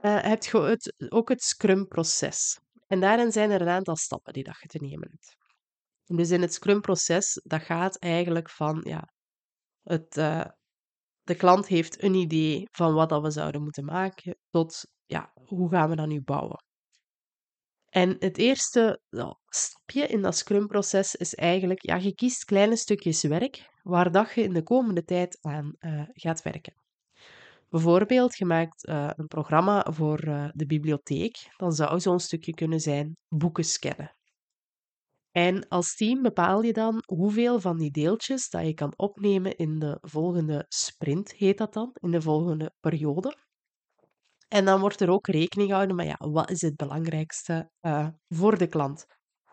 uh, 0.00 0.22
heb 0.22 0.42
je 0.42 0.60
het, 0.60 0.94
ook 1.08 1.28
het 1.28 1.42
Scrum-proces. 1.42 2.60
En 2.86 3.00
daarin 3.00 3.32
zijn 3.32 3.50
er 3.50 3.60
een 3.60 3.68
aantal 3.68 3.96
stappen 3.96 4.32
die 4.32 4.44
dat 4.44 4.58
je 4.60 4.66
te 4.66 4.78
nemen 4.78 5.08
hebt. 5.10 5.36
Dus 6.04 6.30
in 6.30 6.40
het 6.40 6.54
Scrum-proces, 6.54 7.40
dat 7.44 7.62
gaat 7.62 7.98
eigenlijk 7.98 8.50
van 8.50 8.80
ja, 8.84 9.12
het 9.82 10.16
de 11.28 11.34
klant 11.34 11.66
heeft 11.66 12.02
een 12.02 12.14
idee 12.14 12.68
van 12.70 12.94
wat 12.94 13.08
dat 13.08 13.22
we 13.22 13.30
zouden 13.30 13.62
moeten 13.62 13.84
maken, 13.84 14.36
tot 14.50 14.84
ja, 15.06 15.32
hoe 15.34 15.70
gaan 15.70 15.90
we 15.90 15.96
dat 15.96 16.06
nu 16.06 16.22
bouwen. 16.22 16.64
En 17.88 18.16
het 18.18 18.38
eerste 18.38 19.00
stapje 19.48 20.06
in 20.06 20.22
dat 20.22 20.36
Scrum-proces 20.36 21.14
is 21.14 21.34
eigenlijk, 21.34 21.82
ja, 21.82 21.96
je 21.96 22.14
kiest 22.14 22.44
kleine 22.44 22.76
stukjes 22.76 23.22
werk 23.22 23.70
waar 23.82 24.12
dat 24.12 24.32
je 24.34 24.42
in 24.42 24.52
de 24.52 24.62
komende 24.62 25.04
tijd 25.04 25.38
aan 25.40 25.74
uh, 25.80 26.02
gaat 26.12 26.42
werken. 26.42 26.74
Bijvoorbeeld, 27.68 28.36
je 28.36 28.44
maakt 28.44 28.88
uh, 28.88 29.10
een 29.16 29.26
programma 29.26 29.86
voor 29.90 30.24
uh, 30.24 30.48
de 30.52 30.66
bibliotheek, 30.66 31.36
dan 31.56 31.72
zou 31.72 32.00
zo'n 32.00 32.20
stukje 32.20 32.54
kunnen 32.54 32.80
zijn 32.80 33.16
boeken 33.28 33.64
scannen. 33.64 34.17
En 35.30 35.68
als 35.68 35.94
team 35.94 36.22
bepaal 36.22 36.62
je 36.62 36.72
dan 36.72 37.02
hoeveel 37.06 37.60
van 37.60 37.78
die 37.78 37.90
deeltjes 37.90 38.48
dat 38.48 38.66
je 38.66 38.74
kan 38.74 38.92
opnemen 38.96 39.56
in 39.56 39.78
de 39.78 39.98
volgende 40.00 40.64
sprint, 40.68 41.32
heet 41.32 41.58
dat 41.58 41.72
dan, 41.72 41.90
in 42.00 42.10
de 42.10 42.22
volgende 42.22 42.72
periode. 42.80 43.36
En 44.48 44.64
dan 44.64 44.80
wordt 44.80 45.00
er 45.00 45.10
ook 45.10 45.26
rekening 45.26 45.68
gehouden 45.68 45.96
met 45.96 46.06
ja, 46.06 46.16
wat 46.18 46.50
is 46.50 46.60
het 46.60 46.76
belangrijkste 46.76 47.70
uh, 47.80 48.08
voor 48.28 48.58
de 48.58 48.66
klant. 48.66 49.06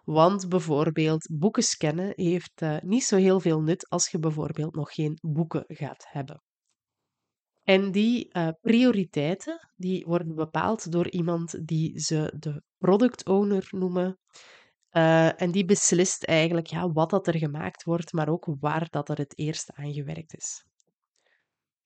Want 0.03 0.49
bijvoorbeeld 0.49 1.27
boeken 1.39 1.63
scannen 1.63 2.13
heeft 2.15 2.61
uh, 2.61 2.77
niet 2.81 3.03
zo 3.03 3.15
heel 3.15 3.39
veel 3.39 3.61
nut 3.61 3.89
als 3.89 4.09
je 4.09 4.19
bijvoorbeeld 4.19 4.75
nog 4.75 4.93
geen 4.93 5.17
boeken 5.21 5.63
gaat 5.67 6.05
hebben. 6.09 6.41
En 7.63 7.91
die 7.91 8.29
uh, 8.37 8.49
prioriteiten 8.61 9.69
die 9.75 10.05
worden 10.05 10.35
bepaald 10.35 10.91
door 10.91 11.09
iemand 11.09 11.67
die 11.67 11.99
ze 11.99 12.33
de 12.39 12.61
product 12.77 13.25
owner 13.25 13.67
noemen. 13.69 14.19
Uh, 14.97 15.41
en 15.41 15.51
die 15.51 15.65
beslist 15.65 16.23
eigenlijk 16.23 16.67
ja, 16.67 16.91
wat 16.91 17.09
dat 17.09 17.27
er 17.27 17.37
gemaakt 17.37 17.83
wordt, 17.83 18.13
maar 18.13 18.29
ook 18.29 18.47
waar 18.59 18.87
dat 18.89 19.09
er 19.09 19.17
het 19.17 19.37
eerst 19.37 19.71
aan 19.73 19.93
gewerkt 19.93 20.35
is. 20.35 20.65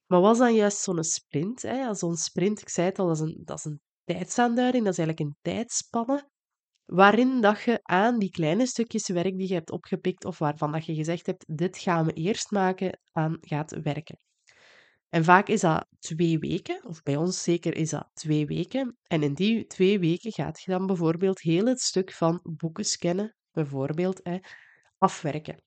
Maar 0.06 0.22
was 0.22 0.38
dan 0.38 0.54
juist 0.54 0.78
zo'n 0.78 1.04
sprint? 1.04 1.62
Hè? 1.62 1.94
Zo'n 1.94 2.16
sprint, 2.16 2.62
ik 2.62 2.70
zei 2.70 2.88
het 2.88 3.00
al, 3.00 3.08
dat 3.08 3.16
is, 3.16 3.22
een, 3.22 3.42
dat 3.46 3.58
is 3.58 3.66
een 3.66 3.82
tijdsaanduiding, 4.04 4.84
dat 4.84 4.94
is 4.94 5.00
eigenlijk 5.00 5.30
een 5.30 5.38
tijdspanne, 5.42 6.30
waarin 6.86 7.42
dat 7.42 7.62
je 7.62 7.80
aan 7.82 8.20
die 8.20 8.32
kleine 8.32 8.66
stukjes 8.66 9.08
werk 9.08 9.38
die 9.38 9.48
je 9.48 9.54
hebt 9.54 9.72
opgepikt, 9.72 10.26
of 10.26 10.38
waarvan 10.38 10.72
dat 10.72 10.86
je 10.86 10.96
gezegd 10.96 11.26
hebt, 11.26 11.46
dit 11.48 11.78
gaan 11.78 12.06
we 12.06 12.14
eerst 12.14 12.52
maken, 12.52 13.00
aan 13.12 13.38
gaat 13.42 13.82
werken. 13.82 14.18
En 15.10 15.24
vaak 15.24 15.48
is 15.48 15.62
dat 15.62 15.88
twee 16.00 16.40
weken, 16.40 16.86
of 16.86 17.04
bij 17.04 17.16
ons 17.16 17.44
zeker 17.44 17.76
is 17.76 17.90
dat 17.90 18.10
twee 18.14 18.46
weken. 18.46 18.98
En 19.04 19.24
in 19.24 19.34
die 19.34 19.66
twee 19.66 20.00
weken 20.00 20.32
gaat 20.32 20.62
je 20.62 20.72
dan 20.72 20.86
bijvoorbeeld 20.86 21.42
heel 21.42 21.66
het 21.66 21.80
stuk 21.80 22.12
van 22.12 22.40
boeken 22.44 22.86
scannen, 22.86 23.36
bijvoorbeeld, 23.52 24.20
hè, 24.24 24.38
afwerken. 24.98 25.64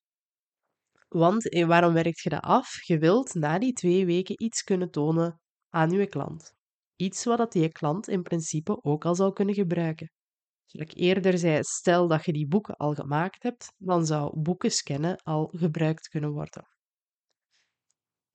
Want 1.08 1.48
eh, 1.48 1.66
waarom 1.66 1.92
werkt 1.92 2.20
je 2.20 2.28
dat 2.28 2.42
af? 2.42 2.86
Je 2.86 2.98
wilt 2.98 3.34
na 3.34 3.58
die 3.58 3.72
twee 3.72 4.06
weken 4.06 4.42
iets 4.42 4.62
kunnen 4.62 4.90
tonen 4.90 5.40
aan 5.68 5.90
je 5.90 6.06
klant. 6.06 6.52
Iets 6.96 7.24
wat 7.24 7.52
die 7.52 7.72
klant 7.72 8.08
in 8.08 8.22
principe 8.22 8.82
ook 8.82 9.04
al 9.04 9.14
zou 9.14 9.32
kunnen 9.32 9.54
gebruiken. 9.54 10.10
Zoals 10.64 10.90
ik 10.90 10.98
eerder 10.98 11.38
zei, 11.38 11.62
stel 11.62 12.08
dat 12.08 12.24
je 12.24 12.32
die 12.32 12.48
boeken 12.48 12.76
al 12.76 12.94
gemaakt 12.94 13.42
hebt, 13.42 13.72
dan 13.76 14.06
zou 14.06 14.40
boeken 14.40 14.70
scannen 14.70 15.16
al 15.22 15.46
gebruikt 15.56 16.08
kunnen 16.08 16.30
worden. 16.30 16.66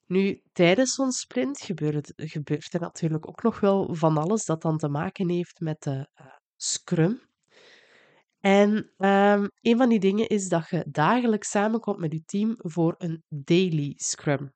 Nu, 0.07 0.41
tijdens 0.53 0.93
zo'n 0.93 1.11
sprint 1.11 1.61
gebeurt, 1.61 2.13
gebeurt, 2.15 2.73
er 2.73 2.79
natuurlijk 2.79 3.27
ook 3.27 3.43
nog 3.43 3.59
wel 3.59 3.95
van 3.95 4.17
alles 4.17 4.45
dat 4.45 4.61
dan 4.61 4.77
te 4.77 4.87
maken 4.87 5.29
heeft 5.29 5.59
met 5.59 5.83
de 5.83 6.09
uh, 6.21 6.27
Scrum. 6.55 7.21
En 8.39 8.71
um, 8.97 9.49
een 9.61 9.77
van 9.77 9.89
die 9.89 9.99
dingen 9.99 10.27
is 10.27 10.49
dat 10.49 10.69
je 10.69 10.85
dagelijks 10.89 11.49
samenkomt 11.49 11.99
met 11.99 12.11
je 12.11 12.23
team 12.25 12.55
voor 12.57 12.95
een 12.97 13.23
daily 13.29 13.93
Scrum. 13.95 14.53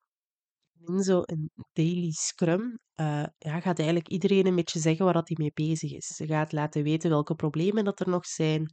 In 0.85 1.01
zo'n 1.01 1.49
daily 1.73 2.11
Scrum 2.11 2.79
uh, 2.95 3.25
ja, 3.37 3.59
gaat 3.59 3.77
eigenlijk 3.77 4.07
iedereen 4.07 4.45
een 4.45 4.55
beetje 4.55 4.79
zeggen 4.79 5.05
waar 5.05 5.13
hij 5.13 5.35
mee 5.39 5.51
bezig 5.53 5.91
is. 5.91 6.05
Ze 6.05 6.27
gaat 6.27 6.51
laten 6.51 6.83
weten 6.83 7.09
welke 7.09 7.35
problemen 7.35 7.83
dat 7.83 7.99
er 7.99 8.09
nog 8.09 8.25
zijn, 8.25 8.65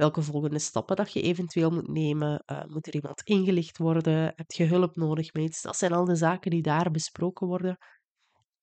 welke 0.00 0.22
volgende 0.22 0.58
stappen 0.58 0.96
dat 0.96 1.12
je 1.12 1.22
eventueel 1.22 1.70
moet 1.70 1.88
nemen. 1.88 2.42
Uh, 2.46 2.64
moet 2.66 2.86
er 2.86 2.94
iemand 2.94 3.22
ingelicht 3.22 3.78
worden? 3.78 4.32
Heb 4.36 4.50
je 4.50 4.64
hulp 4.64 4.96
nodig 4.96 5.32
met 5.32 5.42
iets? 5.42 5.62
Dat 5.62 5.76
zijn 5.76 5.92
al 5.92 6.04
de 6.04 6.16
zaken 6.16 6.50
die 6.50 6.62
daar 6.62 6.90
besproken 6.90 7.46
worden. 7.46 7.76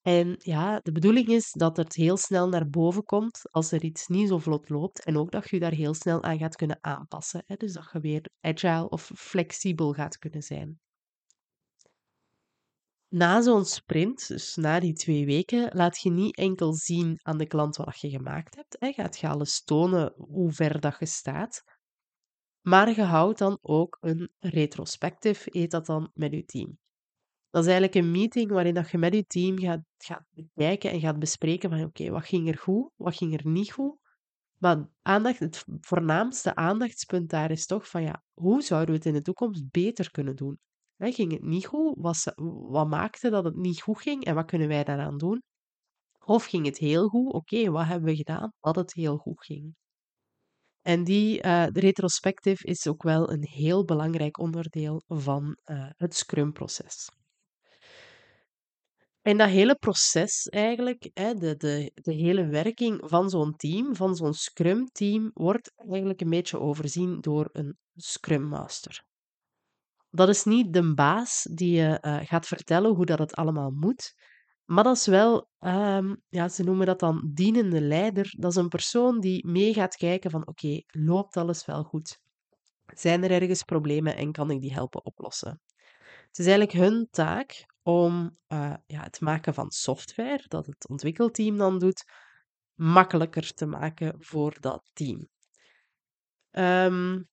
En 0.02 0.36
ja, 0.38 0.80
de 0.80 0.92
bedoeling 0.92 1.28
is 1.28 1.52
dat 1.52 1.78
het 1.78 1.94
heel 1.96 2.18
snel 2.18 2.50
naar 2.50 2.70
boven 2.70 3.04
komt 3.04 3.42
als 3.52 3.72
er 3.72 3.84
iets 3.84 4.08
niet 4.08 4.28
zo 4.28 4.38
vlot 4.38 4.70
loopt. 4.70 5.06
En 5.06 5.18
ook 5.18 5.32
dat 5.32 5.50
je 5.50 5.60
daar 5.60 5.72
heel 5.72 5.94
snel 5.94 6.24
aan 6.24 6.38
gaat 6.38 6.56
kunnen 6.56 6.78
aanpassen. 6.82 7.44
Hè? 7.46 7.56
Dus 7.56 7.74
dat 7.74 7.90
je 7.92 8.00
weer 8.00 8.30
agile 8.42 8.90
of 8.90 9.12
flexibel 9.16 9.94
gaat 9.94 10.18
kunnen 10.18 10.42
zijn. 10.42 10.80
Na 13.10 13.42
zo'n 13.42 13.66
sprint, 13.66 14.28
dus 14.28 14.56
na 14.56 14.80
die 14.80 14.94
twee 14.94 15.26
weken, 15.26 15.76
laat 15.76 16.02
je 16.02 16.10
niet 16.10 16.38
enkel 16.38 16.74
zien 16.74 17.20
aan 17.22 17.38
de 17.38 17.48
klant 17.48 17.76
wat 17.76 18.00
je 18.00 18.10
gemaakt 18.10 18.56
hebt. 18.56 18.76
Hè. 18.80 18.92
Gaat 18.92 19.20
je 19.20 19.28
alles 19.28 19.64
tonen 19.64 20.14
hoe 20.18 20.52
ver 20.52 20.80
dat 20.80 20.96
je 21.00 21.06
staat. 21.06 21.64
Maar 22.62 22.90
je 22.90 23.02
houdt 23.02 23.38
dan 23.38 23.58
ook 23.62 23.98
een 24.00 24.32
retrospective, 24.40 25.50
heet 25.52 25.72
dat 25.72 25.86
dan, 25.86 26.12
met 26.14 26.34
je 26.34 26.46
team. 26.46 26.78
Dat 27.50 27.66
is 27.66 27.72
eigenlijk 27.72 28.06
een 28.06 28.12
meeting 28.12 28.52
waarin 28.52 28.74
dat 28.74 28.90
je 28.90 28.98
met 28.98 29.14
je 29.14 29.26
team 29.26 29.60
gaat, 29.60 29.84
gaat 29.98 30.26
bekijken 30.30 30.92
en 30.92 31.00
gaat 31.00 31.20
bespreken 31.20 31.70
van 31.70 31.84
oké, 31.84 32.10
wat 32.10 32.26
ging 32.26 32.48
er 32.48 32.58
goed, 32.58 32.92
wat 32.96 33.16
ging 33.16 33.34
er 33.34 33.48
niet 33.48 33.72
goed. 33.72 33.98
Maar 34.58 34.90
aandacht, 35.02 35.40
het 35.40 35.66
voornaamste 35.82 36.56
aandachtspunt 36.56 37.30
daar 37.30 37.52
is 37.52 37.66
toch 37.66 37.90
van 37.90 38.02
ja, 38.02 38.24
hoe 38.34 38.62
zouden 38.62 38.90
we 38.90 38.96
het 38.96 39.06
in 39.06 39.14
de 39.14 39.22
toekomst 39.22 39.72
beter 39.72 40.12
kunnen 40.12 40.36
doen? 40.36 40.60
Hè, 40.98 41.12
ging 41.12 41.32
het 41.32 41.44
niet 41.44 41.66
goed? 41.66 41.96
Wat, 41.98 42.34
wat 42.70 42.88
maakte 42.88 43.30
dat 43.30 43.44
het 43.44 43.56
niet 43.56 43.82
goed 43.82 44.02
ging 44.02 44.26
en 44.26 44.36
wat 44.36 44.46
kunnen 44.46 44.68
wij 44.68 44.84
daaraan 44.84 45.18
doen? 45.18 45.42
Of 46.26 46.46
ging 46.46 46.66
het 46.66 46.78
heel 46.78 47.08
goed? 47.08 47.34
Oké, 47.34 47.70
wat 47.72 47.86
hebben 47.86 48.10
we 48.10 48.16
gedaan 48.16 48.52
dat 48.60 48.76
het 48.76 48.94
heel 48.94 49.18
goed 49.18 49.46
ging? 49.46 49.76
En 50.82 51.04
die 51.04 51.44
uh, 51.44 51.68
retrospective 51.68 52.64
is 52.64 52.88
ook 52.88 53.04
wel 53.04 53.32
een 53.32 53.44
heel 53.44 53.86
belangrijk 53.86 54.40
onderdeel 54.40 55.02
van 55.08 55.58
uh, 55.66 55.90
het 55.98 56.16
Scrum-proces. 56.16 57.10
En 59.22 59.38
dat 59.38 59.50
hele 59.50 59.76
proces 59.76 60.46
eigenlijk, 60.46 61.10
hè, 61.14 61.34
de, 61.34 61.56
de, 61.56 61.92
de 61.94 62.14
hele 62.14 62.48
werking 62.48 63.02
van 63.06 63.30
zo'n 63.30 63.56
team, 63.56 63.96
van 63.96 64.16
zo'n 64.16 64.34
Scrum-team, 64.34 65.32
wordt 65.34 65.72
eigenlijk 65.76 66.22
een 66.22 66.30
beetje 66.30 66.60
overzien 66.60 67.22
door 67.22 67.50
een 67.52 67.78
Scrum 67.96 68.44
Master. 68.44 69.04
Dat 70.10 70.30
is 70.30 70.44
niet 70.44 70.74
de 70.74 70.94
baas 70.94 71.48
die 71.52 71.76
je 71.76 71.98
uh, 72.02 72.20
gaat 72.24 72.48
vertellen 72.48 72.96
hoe 72.96 73.06
dat 73.06 73.20
het 73.20 73.36
allemaal 73.36 73.72
moet, 73.72 74.16
maar 74.68 74.84
dat 74.84 74.96
is 74.96 75.06
wel, 75.06 75.50
um, 75.60 76.22
ja, 76.30 76.50
ze 76.50 76.64
noemen 76.64 76.86
dat 76.86 77.00
dan 77.00 77.32
dienende 77.34 77.82
leider. 77.82 78.34
Dat 78.38 78.52
is 78.52 78.58
een 78.58 78.68
persoon 78.68 79.20
die 79.20 79.48
mee 79.48 79.74
gaat 79.74 79.96
kijken 79.96 80.32
van 80.32 80.48
oké, 80.48 80.82
loopt 80.88 81.38
alles 81.38 81.66
wel 81.66 81.84
goed? 81.84 82.20
Zijn 82.86 83.24
er 83.24 83.32
ergens 83.32 83.64
problemen 83.64 84.16
en 84.16 84.32
kan 84.32 84.52
ik 84.52 84.62
die 84.62 84.74
helpen 84.74 85.06
oplossen? 85.06 85.62
Het 86.28 86.40
is 86.40 86.46
eigenlijk 86.46 86.78
hun 86.78 87.08
taak 87.10 87.66
om 87.84 88.38
uh, 88.48 88.74
ja, 88.86 89.02
het 89.02 89.22
maken 89.22 89.54
van 89.54 89.72
software, 89.72 90.44
dat 90.48 90.66
het 90.66 90.88
ontwikkelteam 90.90 91.58
dan 91.58 91.80
doet, 91.80 92.04
makkelijker 92.74 93.54
te 93.54 93.66
maken 93.66 94.16
voor 94.18 94.58
dat 94.60 94.90
team. 94.94 95.28
Um, 96.52 97.28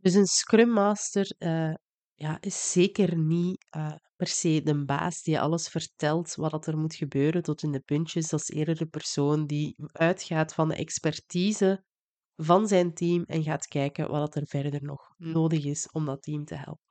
dus 0.00 0.14
een 0.14 0.26
Scrum 0.26 0.70
Master 0.70 1.34
uh, 1.38 1.74
ja, 2.14 2.40
is 2.40 2.72
zeker 2.72 3.18
niet 3.18 3.66
uh, 3.76 3.92
per 4.16 4.26
se 4.26 4.62
de 4.62 4.84
baas 4.84 5.22
die 5.22 5.40
alles 5.40 5.68
vertelt 5.68 6.34
wat 6.34 6.66
er 6.66 6.78
moet 6.78 6.94
gebeuren 6.94 7.42
tot 7.42 7.62
in 7.62 7.72
de 7.72 7.80
puntjes. 7.80 8.28
Dat 8.28 8.40
is 8.40 8.48
eerder 8.48 8.76
de 8.76 8.86
persoon 8.86 9.46
die 9.46 9.74
uitgaat 9.92 10.54
van 10.54 10.68
de 10.68 10.74
expertise 10.74 11.84
van 12.36 12.68
zijn 12.68 12.94
team 12.94 13.24
en 13.24 13.42
gaat 13.42 13.66
kijken 13.66 14.10
wat 14.10 14.34
er 14.34 14.46
verder 14.46 14.82
nog 14.82 15.14
nodig 15.16 15.64
is 15.64 15.88
om 15.90 16.04
dat 16.04 16.22
team 16.22 16.44
te 16.44 16.54
helpen. 16.54 16.88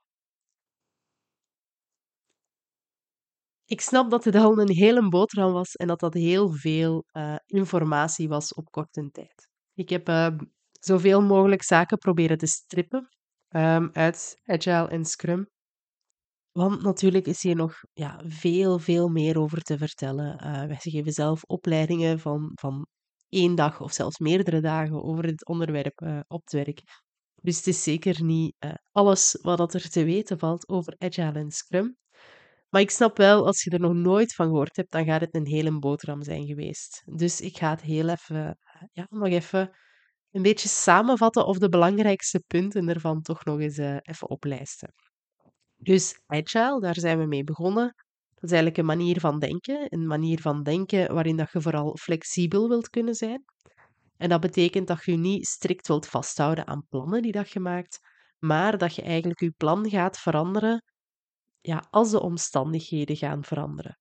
Ik 3.64 3.80
snap 3.80 4.10
dat 4.10 4.24
het 4.24 4.34
al 4.34 4.58
een 4.58 4.74
hele 4.74 5.08
boterham 5.08 5.52
was 5.52 5.74
en 5.74 5.86
dat 5.86 6.00
dat 6.00 6.14
heel 6.14 6.52
veel 6.52 7.04
uh, 7.12 7.36
informatie 7.46 8.28
was 8.28 8.54
op 8.54 8.70
korte 8.70 9.10
tijd. 9.10 9.48
Ik 9.74 9.88
heb 9.88 10.08
zoveel 10.84 11.22
mogelijk 11.22 11.62
zaken 11.62 11.98
proberen 11.98 12.38
te 12.38 12.46
strippen 12.46 13.08
um, 13.48 13.90
uit 13.92 14.40
Agile 14.44 14.88
en 14.88 15.04
Scrum. 15.04 15.48
Want 16.52 16.82
natuurlijk 16.82 17.26
is 17.26 17.42
hier 17.42 17.56
nog 17.56 17.74
ja, 17.92 18.22
veel, 18.26 18.78
veel 18.78 19.08
meer 19.08 19.38
over 19.38 19.62
te 19.62 19.78
vertellen. 19.78 20.46
Uh, 20.46 20.66
wij 20.66 20.76
geven 20.80 21.12
zelf 21.12 21.42
opleidingen 21.42 22.18
van, 22.18 22.50
van 22.54 22.86
één 23.28 23.54
dag 23.54 23.80
of 23.80 23.92
zelfs 23.92 24.18
meerdere 24.18 24.60
dagen 24.60 25.02
over 25.02 25.24
het 25.24 25.46
onderwerp 25.46 26.00
uh, 26.00 26.20
op 26.26 26.40
het 26.40 26.52
werk. 26.52 26.82
Dus 27.42 27.56
het 27.56 27.66
is 27.66 27.82
zeker 27.82 28.24
niet 28.24 28.54
uh, 28.64 28.72
alles 28.90 29.38
wat 29.42 29.74
er 29.74 29.88
te 29.90 30.04
weten 30.04 30.38
valt 30.38 30.68
over 30.68 30.94
Agile 30.98 31.32
en 31.32 31.50
Scrum. 31.50 31.96
Maar 32.68 32.80
ik 32.80 32.90
snap 32.90 33.16
wel, 33.16 33.46
als 33.46 33.62
je 33.62 33.70
er 33.70 33.80
nog 33.80 33.94
nooit 33.94 34.34
van 34.34 34.46
gehoord 34.46 34.76
hebt, 34.76 34.90
dan 34.92 35.04
gaat 35.04 35.20
het 35.20 35.34
een 35.34 35.46
hele 35.46 35.78
boterham 35.78 36.22
zijn 36.22 36.46
geweest. 36.46 37.02
Dus 37.04 37.40
ik 37.40 37.56
ga 37.56 37.70
het 37.70 37.80
heel 37.80 38.08
even, 38.08 38.58
ja, 38.92 39.06
nog 39.08 39.28
even 39.28 39.70
een 40.30 40.42
beetje 40.42 40.68
samenvatten 40.68 41.46
of 41.46 41.58
de 41.58 41.68
belangrijkste 41.68 42.42
punten 42.46 42.88
ervan 42.88 43.22
toch 43.22 43.44
nog 43.44 43.60
eens 43.60 43.78
uh, 43.78 43.96
even 44.02 44.28
oplijsten. 44.28 44.94
Dus 45.76 46.20
agile, 46.26 46.80
daar 46.80 46.98
zijn 46.98 47.18
we 47.18 47.26
mee 47.26 47.44
begonnen. 47.44 47.94
Dat 48.34 48.50
is 48.50 48.50
eigenlijk 48.50 48.78
een 48.78 48.98
manier 48.98 49.20
van 49.20 49.38
denken. 49.38 49.86
Een 49.88 50.06
manier 50.06 50.40
van 50.40 50.62
denken 50.62 51.14
waarin 51.14 51.36
dat 51.36 51.52
je 51.52 51.60
vooral 51.60 51.96
flexibel 51.96 52.68
wilt 52.68 52.88
kunnen 52.88 53.14
zijn. 53.14 53.44
En 54.16 54.28
dat 54.28 54.40
betekent 54.40 54.86
dat 54.86 55.04
je 55.04 55.10
je 55.10 55.18
niet 55.18 55.46
strikt 55.46 55.88
wilt 55.88 56.06
vasthouden 56.06 56.66
aan 56.66 56.86
plannen 56.88 57.22
die 57.22 57.32
dat 57.32 57.50
je 57.50 57.60
maakt, 57.60 57.98
maar 58.38 58.78
dat 58.78 58.94
je 58.94 59.02
eigenlijk 59.02 59.40
je 59.40 59.50
plan 59.50 59.88
gaat 59.88 60.18
veranderen 60.18 60.84
ja, 61.60 61.86
als 61.90 62.10
de 62.10 62.20
omstandigheden 62.20 63.16
gaan 63.16 63.44
veranderen. 63.44 63.98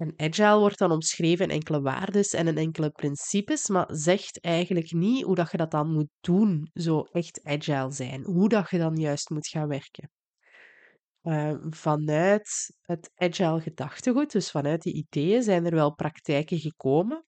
En 0.00 0.12
agile 0.16 0.58
wordt 0.58 0.78
dan 0.78 0.90
omschreven 0.90 1.44
in 1.44 1.50
enkele 1.50 1.80
waardes 1.80 2.32
en 2.32 2.48
in 2.48 2.56
enkele 2.56 2.90
principes, 2.90 3.68
maar 3.68 3.88
zegt 3.88 4.40
eigenlijk 4.40 4.92
niet 4.92 5.24
hoe 5.24 5.34
dat 5.34 5.50
je 5.50 5.56
dat 5.56 5.70
dan 5.70 5.92
moet 5.92 6.08
doen, 6.20 6.70
zo 6.72 7.00
echt 7.00 7.40
agile 7.42 7.90
zijn. 7.90 8.24
Hoe 8.24 8.48
dat 8.48 8.70
je 8.70 8.78
dan 8.78 8.96
juist 8.96 9.30
moet 9.30 9.48
gaan 9.48 9.68
werken. 9.68 10.10
Uh, 11.22 11.54
vanuit 11.70 12.76
het 12.80 13.10
agile 13.14 13.60
gedachtegoed, 13.60 14.32
dus 14.32 14.50
vanuit 14.50 14.82
die 14.82 14.94
ideeën, 14.94 15.42
zijn 15.42 15.66
er 15.66 15.74
wel 15.74 15.94
praktijken 15.94 16.58
gekomen. 16.58 17.24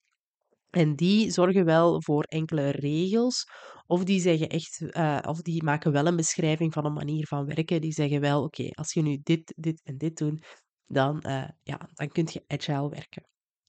En 0.70 0.94
die 0.94 1.30
zorgen 1.30 1.64
wel 1.64 2.02
voor 2.02 2.22
enkele 2.22 2.70
regels, 2.70 3.44
of 3.86 4.04
die 4.04 4.20
zeggen 4.20 4.48
echt, 4.48 4.80
uh, 4.80 5.18
of 5.22 5.40
die 5.40 5.62
maken 5.62 5.92
wel 5.92 6.06
een 6.06 6.16
beschrijving 6.16 6.72
van 6.72 6.84
een 6.84 6.92
manier 6.92 7.26
van 7.26 7.46
werken. 7.46 7.80
Die 7.80 7.92
zeggen 7.92 8.20
wel, 8.20 8.42
oké, 8.42 8.68
als 8.70 8.92
je 8.92 9.02
nu 9.02 9.20
dit, 9.22 9.52
dit 9.56 9.80
en 9.84 9.96
dit 9.96 10.16
doet, 10.16 10.62
dan, 10.92 11.22
uh, 11.26 11.48
ja, 11.62 11.88
dan 11.94 12.08
kun 12.08 12.28
je 12.32 12.44
agile 12.46 12.88
werken. 12.88 13.26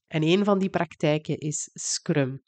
En 0.08 0.24
een 0.24 0.44
van 0.44 0.60
die 0.60 0.70
praktijken 0.70 1.38
is 1.38 1.70
Scrum. 1.74 2.44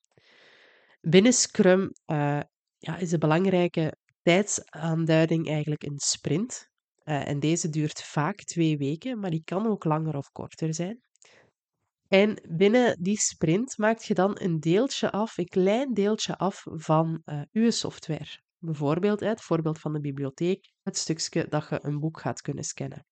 Binnen 1.01 1.33
Scrum 1.33 1.81
uh, 1.81 2.39
ja, 2.77 2.97
is 2.97 3.09
de 3.09 3.17
belangrijke 3.17 3.97
tijdsaanduiding 4.21 5.47
eigenlijk 5.47 5.83
een 5.83 5.99
sprint. 5.99 6.69
Uh, 7.03 7.27
en 7.27 7.39
deze 7.39 7.69
duurt 7.69 8.03
vaak 8.03 8.43
twee 8.43 8.77
weken, 8.77 9.19
maar 9.19 9.29
die 9.29 9.43
kan 9.43 9.67
ook 9.67 9.83
langer 9.83 10.17
of 10.17 10.31
korter 10.31 10.73
zijn. 10.73 11.03
En 12.07 12.41
binnen 12.49 12.97
die 13.03 13.17
sprint 13.17 13.77
maak 13.77 13.99
je 13.99 14.13
dan 14.13 14.39
een 14.39 14.59
deeltje 14.59 15.11
af, 15.11 15.37
een 15.37 15.47
klein 15.47 15.93
deeltje 15.93 16.37
af 16.37 16.63
van 16.65 17.21
uh, 17.25 17.41
uw 17.51 17.69
software. 17.69 18.39
Bijvoorbeeld 18.57 19.19
het 19.19 19.41
voorbeeld 19.41 19.79
van 19.79 19.93
de 19.93 19.99
bibliotheek, 19.99 20.71
het 20.83 20.97
stukje 20.97 21.47
dat 21.49 21.69
je 21.69 21.79
een 21.81 21.99
boek 21.99 22.19
gaat 22.19 22.41
kunnen 22.41 22.63
scannen. 22.63 23.05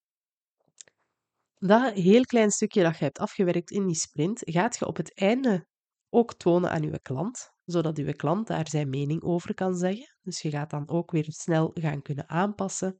Dat 1.65 1.93
heel 1.93 2.23
klein 2.23 2.51
stukje 2.51 2.83
dat 2.83 2.97
je 2.97 3.03
hebt 3.03 3.19
afgewerkt 3.19 3.71
in 3.71 3.85
die 3.85 3.95
sprint, 3.95 4.41
gaat 4.43 4.77
je 4.77 4.87
op 4.87 4.97
het 4.97 5.13
einde 5.13 5.67
ook 6.09 6.33
tonen 6.33 6.69
aan 6.69 6.81
je 6.81 6.99
klant, 7.01 7.51
zodat 7.65 7.97
uw 7.97 8.11
klant 8.11 8.47
daar 8.47 8.69
zijn 8.69 8.89
mening 8.89 9.23
over 9.23 9.53
kan 9.53 9.75
zeggen. 9.75 10.15
Dus 10.21 10.41
je 10.41 10.49
gaat 10.49 10.69
dan 10.69 10.89
ook 10.89 11.11
weer 11.11 11.25
snel 11.27 11.71
gaan 11.73 12.01
kunnen 12.01 12.29
aanpassen. 12.29 12.99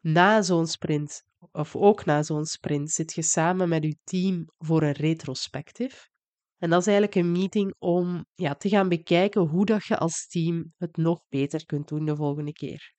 Na 0.00 0.42
zo'n 0.42 0.66
sprint, 0.66 1.22
of 1.52 1.76
ook 1.76 2.04
na 2.04 2.22
zo'n 2.22 2.46
sprint, 2.46 2.90
zit 2.90 3.14
je 3.14 3.22
samen 3.22 3.68
met 3.68 3.84
je 3.84 3.96
team 4.04 4.44
voor 4.58 4.82
een 4.82 4.92
retrospectief. 4.92 6.08
En 6.56 6.70
dat 6.70 6.80
is 6.80 6.86
eigenlijk 6.86 7.16
een 7.16 7.32
meeting 7.32 7.74
om 7.78 8.26
ja, 8.34 8.54
te 8.54 8.68
gaan 8.68 8.88
bekijken 8.88 9.40
hoe 9.40 9.66
dat 9.66 9.84
je 9.84 9.98
als 9.98 10.26
team 10.26 10.72
het 10.76 10.96
nog 10.96 11.20
beter 11.28 11.66
kunt 11.66 11.88
doen 11.88 12.04
de 12.04 12.16
volgende 12.16 12.52
keer. 12.52 12.96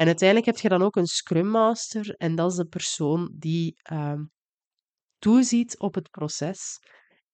En 0.00 0.06
uiteindelijk 0.06 0.46
heb 0.46 0.58
je 0.58 0.68
dan 0.68 0.82
ook 0.82 0.96
een 0.96 1.06
Scrum 1.06 1.46
Master 1.46 2.14
en 2.16 2.34
dat 2.34 2.50
is 2.50 2.56
de 2.56 2.66
persoon 2.66 3.34
die 3.38 3.74
uh, 3.92 4.20
toeziet 5.18 5.78
op 5.78 5.94
het 5.94 6.10
proces 6.10 6.78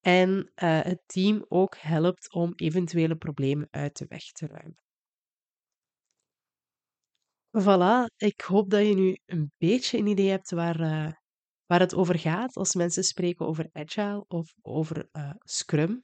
en 0.00 0.30
uh, 0.38 0.80
het 0.82 1.02
team 1.06 1.44
ook 1.48 1.76
helpt 1.76 2.32
om 2.32 2.52
eventuele 2.54 3.16
problemen 3.16 3.68
uit 3.70 3.96
de 3.96 4.06
weg 4.08 4.22
te 4.22 4.46
ruimen. 4.46 4.76
Voilà, 7.58 8.04
ik 8.16 8.40
hoop 8.40 8.70
dat 8.70 8.86
je 8.86 8.94
nu 8.94 9.18
een 9.26 9.52
beetje 9.56 9.98
een 9.98 10.06
idee 10.06 10.28
hebt 10.28 10.50
waar, 10.50 10.80
uh, 10.80 11.12
waar 11.66 11.80
het 11.80 11.94
over 11.94 12.18
gaat 12.18 12.56
als 12.56 12.74
mensen 12.74 13.04
spreken 13.04 13.46
over 13.46 13.68
Agile 13.72 14.24
of 14.28 14.54
over 14.62 15.08
uh, 15.12 15.30
Scrum. 15.38 16.00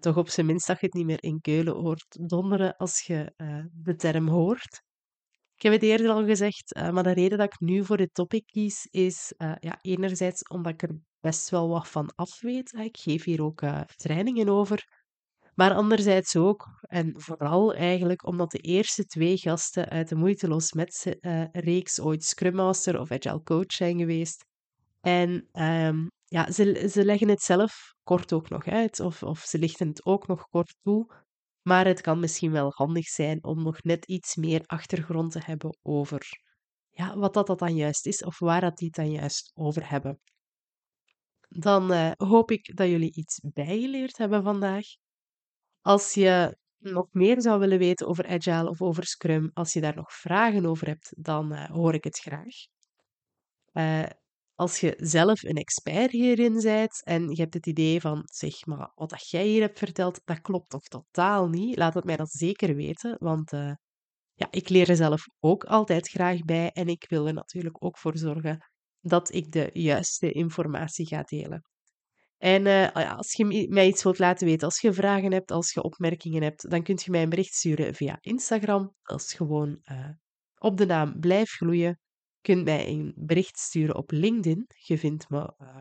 Toch 0.00 0.16
op 0.16 0.28
zijn 0.28 0.46
minst 0.46 0.66
dat 0.66 0.80
je 0.80 0.86
het 0.86 0.94
niet 0.94 1.06
meer 1.06 1.22
in 1.22 1.40
Keulen 1.40 1.74
hoort 1.74 2.28
donderen 2.28 2.76
als 2.76 3.00
je 3.00 3.32
de 3.72 3.94
term 3.94 4.28
hoort. 4.28 4.84
Ik 5.56 5.62
heb 5.62 5.72
het 5.72 5.82
eerder 5.82 6.10
al 6.10 6.24
gezegd, 6.24 6.76
uh, 6.76 6.90
maar 6.90 7.02
de 7.02 7.12
reden 7.12 7.38
dat 7.38 7.52
ik 7.52 7.60
nu 7.60 7.84
voor 7.84 7.96
dit 7.96 8.14
topic 8.14 8.46
kies 8.46 8.86
is 8.90 9.34
uh, 9.38 9.52
ja, 9.60 9.78
enerzijds 9.80 10.48
omdat 10.48 10.72
ik 10.72 10.82
er 10.82 10.98
best 11.20 11.50
wel 11.50 11.68
wat 11.68 11.88
van 11.88 12.12
af 12.14 12.40
weet. 12.40 12.72
Ik 12.72 12.96
geef 12.96 13.24
hier 13.24 13.42
ook 13.42 13.62
uh, 13.62 13.80
trainingen 13.80 14.48
over. 14.48 15.04
Maar 15.54 15.74
anderzijds 15.74 16.36
ook, 16.36 16.66
en 16.80 17.20
vooral 17.20 17.74
eigenlijk, 17.74 18.26
omdat 18.26 18.50
de 18.50 18.58
eerste 18.58 19.04
twee 19.04 19.36
gasten 19.36 19.88
uit 19.88 20.08
de 20.08 20.14
Moeiteloos 20.14 20.72
Met 20.72 21.16
reeks 21.52 22.00
ooit 22.00 22.24
Scrum 22.24 22.54
Master 22.54 23.00
of 23.00 23.10
Agile 23.10 23.42
Coach 23.42 23.72
zijn 23.72 23.98
geweest. 23.98 24.44
En 25.00 25.48
um, 25.52 26.10
ja, 26.24 26.50
ze, 26.52 26.88
ze 26.92 27.04
leggen 27.04 27.28
het 27.28 27.42
zelf 27.42 27.94
kort 28.02 28.32
ook 28.32 28.48
nog 28.48 28.66
uit, 28.66 29.00
of, 29.00 29.22
of 29.22 29.38
ze 29.38 29.58
lichten 29.58 29.88
het 29.88 30.04
ook 30.04 30.26
nog 30.26 30.48
kort 30.48 30.76
toe. 30.82 31.24
Maar 31.66 31.86
het 31.86 32.00
kan 32.00 32.20
misschien 32.20 32.52
wel 32.52 32.72
handig 32.74 33.06
zijn 33.06 33.44
om 33.44 33.62
nog 33.62 33.82
net 33.82 34.04
iets 34.04 34.36
meer 34.36 34.62
achtergrond 34.66 35.32
te 35.32 35.40
hebben 35.44 35.78
over 35.82 36.28
ja, 36.90 37.16
wat 37.16 37.34
dat, 37.34 37.46
dat 37.46 37.58
dan 37.58 37.76
juist 37.76 38.06
is, 38.06 38.24
of 38.24 38.38
waar 38.38 38.60
dat 38.60 38.76
die 38.76 38.86
het 38.86 38.96
dan 38.96 39.10
juist 39.10 39.52
over 39.54 39.90
hebben. 39.90 40.20
Dan 41.48 41.92
uh, 41.92 42.10
hoop 42.16 42.50
ik 42.50 42.76
dat 42.76 42.88
jullie 42.88 43.14
iets 43.14 43.40
bijgeleerd 43.52 44.16
hebben 44.16 44.42
vandaag. 44.42 44.84
Als 45.80 46.14
je 46.14 46.56
nog 46.78 47.06
meer 47.10 47.40
zou 47.40 47.60
willen 47.60 47.78
weten 47.78 48.06
over 48.06 48.26
Agile 48.26 48.68
of 48.68 48.82
over 48.82 49.04
Scrum, 49.06 49.50
als 49.54 49.72
je 49.72 49.80
daar 49.80 49.96
nog 49.96 50.12
vragen 50.12 50.66
over 50.66 50.86
hebt, 50.86 51.12
dan 51.16 51.52
uh, 51.52 51.70
hoor 51.70 51.94
ik 51.94 52.04
het 52.04 52.18
graag. 52.18 52.54
Uh, 53.72 54.10
als 54.56 54.80
je 54.80 54.94
zelf 54.98 55.42
een 55.42 55.56
expert 55.56 56.10
hierin 56.10 56.60
bent 56.62 57.04
en 57.04 57.30
je 57.30 57.40
hebt 57.40 57.54
het 57.54 57.66
idee 57.66 58.00
van, 58.00 58.22
zeg 58.24 58.66
maar, 58.66 58.92
wat 58.94 59.10
dat 59.10 59.30
jij 59.30 59.46
hier 59.46 59.60
hebt 59.60 59.78
verteld, 59.78 60.20
dat 60.24 60.40
klopt 60.40 60.70
toch 60.70 60.82
totaal 60.82 61.48
niet? 61.48 61.76
Laat 61.76 61.94
het 61.94 62.04
mij 62.04 62.16
dat 62.16 62.30
zeker 62.30 62.74
weten, 62.74 63.16
want 63.18 63.52
uh, 63.52 63.72
ja, 64.32 64.46
ik 64.50 64.68
leer 64.68 64.88
er 64.90 64.96
zelf 64.96 65.22
ook 65.40 65.64
altijd 65.64 66.08
graag 66.08 66.44
bij 66.44 66.70
en 66.70 66.88
ik 66.88 67.04
wil 67.08 67.26
er 67.26 67.34
natuurlijk 67.34 67.84
ook 67.84 67.98
voor 67.98 68.18
zorgen 68.18 68.58
dat 69.00 69.34
ik 69.34 69.52
de 69.52 69.70
juiste 69.72 70.32
informatie 70.32 71.06
ga 71.06 71.22
delen. 71.22 71.62
En 72.38 72.66
uh, 72.66 73.16
als 73.16 73.32
je 73.32 73.66
mij 73.68 73.86
iets 73.86 74.02
wilt 74.02 74.18
laten 74.18 74.46
weten, 74.46 74.66
als 74.66 74.80
je 74.80 74.92
vragen 74.92 75.32
hebt, 75.32 75.50
als 75.50 75.72
je 75.72 75.82
opmerkingen 75.82 76.42
hebt, 76.42 76.70
dan 76.70 76.82
kunt 76.82 77.02
je 77.02 77.10
mij 77.10 77.22
een 77.22 77.28
bericht 77.28 77.54
sturen 77.54 77.94
via 77.94 78.18
Instagram. 78.20 78.94
Dat 79.02 79.20
is 79.20 79.32
gewoon 79.32 79.80
uh, 79.90 80.08
op 80.58 80.76
de 80.76 80.86
naam 80.86 81.20
Blijf 81.20 81.50
Gloeien 81.50 82.00
kunt 82.46 82.64
mij 82.64 82.88
een 82.88 83.12
bericht 83.16 83.58
sturen 83.58 83.94
op 83.96 84.10
LinkedIn. 84.10 84.66
Je 84.68 84.98
vindt 84.98 85.28
me 85.28 85.54
uh, 85.58 85.76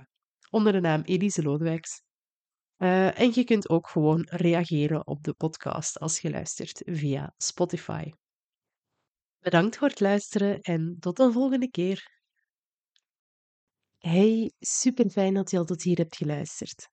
onder 0.49 0.71
de 0.71 0.79
naam 0.79 1.01
Elise 1.01 1.43
Lodewijks. 1.43 2.01
Uh, 2.77 3.19
en 3.19 3.31
je 3.33 3.43
kunt 3.43 3.69
ook 3.69 3.87
gewoon 3.87 4.27
reageren 4.29 5.07
op 5.07 5.23
de 5.23 5.33
podcast 5.33 5.99
als 5.99 6.19
je 6.19 6.29
luistert 6.29 6.81
via 6.85 7.33
Spotify. 7.37 8.11
Bedankt 9.39 9.77
voor 9.77 9.87
het 9.87 9.99
luisteren 9.99 10.61
en 10.61 10.97
tot 10.99 11.19
een 11.19 11.31
volgende 11.31 11.69
keer. 11.69 12.11
Hey, 13.97 14.51
super 14.59 15.09
fijn 15.09 15.33
dat 15.33 15.51
je 15.51 15.57
al 15.57 15.65
tot 15.65 15.83
hier 15.83 15.97
hebt 15.97 16.15
geluisterd. 16.15 16.89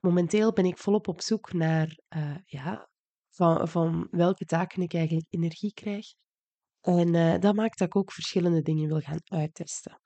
Momenteel 0.00 0.52
ben 0.52 0.64
ik 0.64 0.78
volop 0.78 1.08
op 1.08 1.20
zoek 1.20 1.52
naar 1.52 1.98
uh, 2.16 2.36
ja, 2.44 2.88
van, 3.30 3.68
van 3.68 4.08
welke 4.10 4.44
taken 4.44 4.82
ik 4.82 4.94
eigenlijk 4.94 5.26
energie 5.30 5.74
krijg 5.74 6.06
en 6.82 7.14
uh, 7.14 7.38
dat 7.38 7.54
maakt 7.54 7.78
dat 7.78 7.88
ik 7.88 7.96
ook 7.96 8.12
verschillende 8.12 8.62
dingen 8.62 8.88
wil 8.88 9.00
gaan 9.00 9.20
uittesten. 9.24 10.00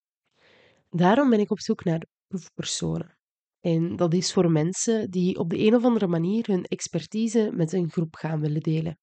Daarom 0.91 1.31
ben 1.31 1.41
ik 1.41 1.51
op 1.51 1.61
zoek 1.61 1.85
naar 1.85 2.07
proefpersonen. 2.27 3.19
En 3.61 3.97
dat 3.97 4.15
is 4.15 4.33
voor 4.33 4.51
mensen 4.51 5.11
die 5.11 5.39
op 5.39 5.51
de 5.51 5.59
een 5.59 5.75
of 5.75 5.85
andere 5.85 6.07
manier 6.07 6.47
hun 6.47 6.65
expertise 6.65 7.51
met 7.55 7.73
een 7.73 7.91
groep 7.91 8.15
gaan 8.15 8.41
willen 8.41 8.61
delen. 8.61 8.99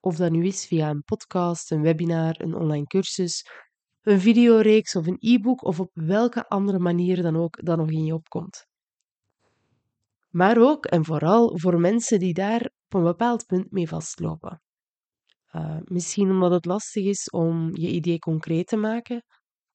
Of 0.00 0.16
dat 0.16 0.30
nu 0.30 0.46
is 0.46 0.66
via 0.66 0.90
een 0.90 1.02
podcast, 1.04 1.70
een 1.70 1.82
webinar, 1.82 2.40
een 2.40 2.54
online 2.54 2.86
cursus, 2.86 3.46
een 4.02 4.20
videoreeks 4.20 4.96
of 4.96 5.06
een 5.06 5.16
e-book 5.18 5.64
of 5.64 5.80
op 5.80 5.90
welke 5.92 6.48
andere 6.48 6.78
manier 6.78 7.22
dan 7.22 7.36
ook 7.36 7.64
dat 7.64 7.78
nog 7.78 7.90
in 7.90 8.04
je 8.04 8.14
opkomt. 8.14 8.66
Maar 10.28 10.58
ook 10.58 10.86
en 10.86 11.04
vooral 11.04 11.58
voor 11.58 11.80
mensen 11.80 12.18
die 12.18 12.34
daar 12.34 12.60
op 12.60 12.94
een 12.94 13.02
bepaald 13.02 13.46
punt 13.46 13.70
mee 13.70 13.88
vastlopen. 13.88 14.62
Uh, 15.52 15.76
misschien 15.84 16.30
omdat 16.30 16.50
het 16.50 16.64
lastig 16.64 17.04
is 17.04 17.30
om 17.30 17.76
je 17.76 17.88
idee 17.88 18.18
concreet 18.18 18.66
te 18.66 18.76
maken. 18.76 19.22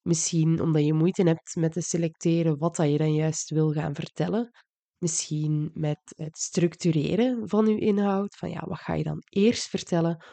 Misschien 0.01 0.61
omdat 0.61 0.85
je 0.85 0.93
moeite 0.93 1.23
hebt 1.23 1.55
met 1.55 1.71
te 1.71 1.81
selecteren 1.81 2.57
wat 2.57 2.75
dat 2.75 2.89
je 2.89 2.97
dan 2.97 3.13
juist 3.13 3.49
wil 3.49 3.71
gaan 3.71 3.95
vertellen. 3.95 4.49
Misschien 4.97 5.71
met 5.73 5.99
het 6.15 6.37
structureren 6.37 7.49
van 7.49 7.65
je 7.65 7.79
inhoud. 7.79 8.35
Van 8.35 8.49
ja, 8.49 8.65
wat 8.67 8.79
ga 8.79 8.93
je 8.93 9.03
dan 9.03 9.21
eerst 9.29 9.67
vertellen? 9.67 10.23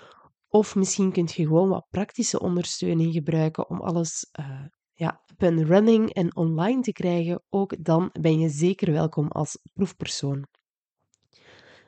Of 0.49 0.75
misschien 0.75 1.13
kun 1.13 1.29
je 1.33 1.47
gewoon 1.47 1.69
wat 1.69 1.87
praktische 1.91 2.41
ondersteuning 2.41 3.13
gebruiken 3.13 3.71
om 3.71 3.81
alles 3.81 4.27
uh, 4.41 4.65
ja, 4.93 5.23
up 5.33 5.43
and 5.43 5.61
running 5.61 6.13
en 6.13 6.37
online 6.37 6.81
te 6.81 6.93
krijgen. 6.93 7.43
Ook 7.49 7.85
dan 7.85 8.11
ben 8.21 8.39
je 8.39 8.49
zeker 8.49 8.93
welkom 8.93 9.29
als 9.29 9.59
proefpersoon. 9.73 10.47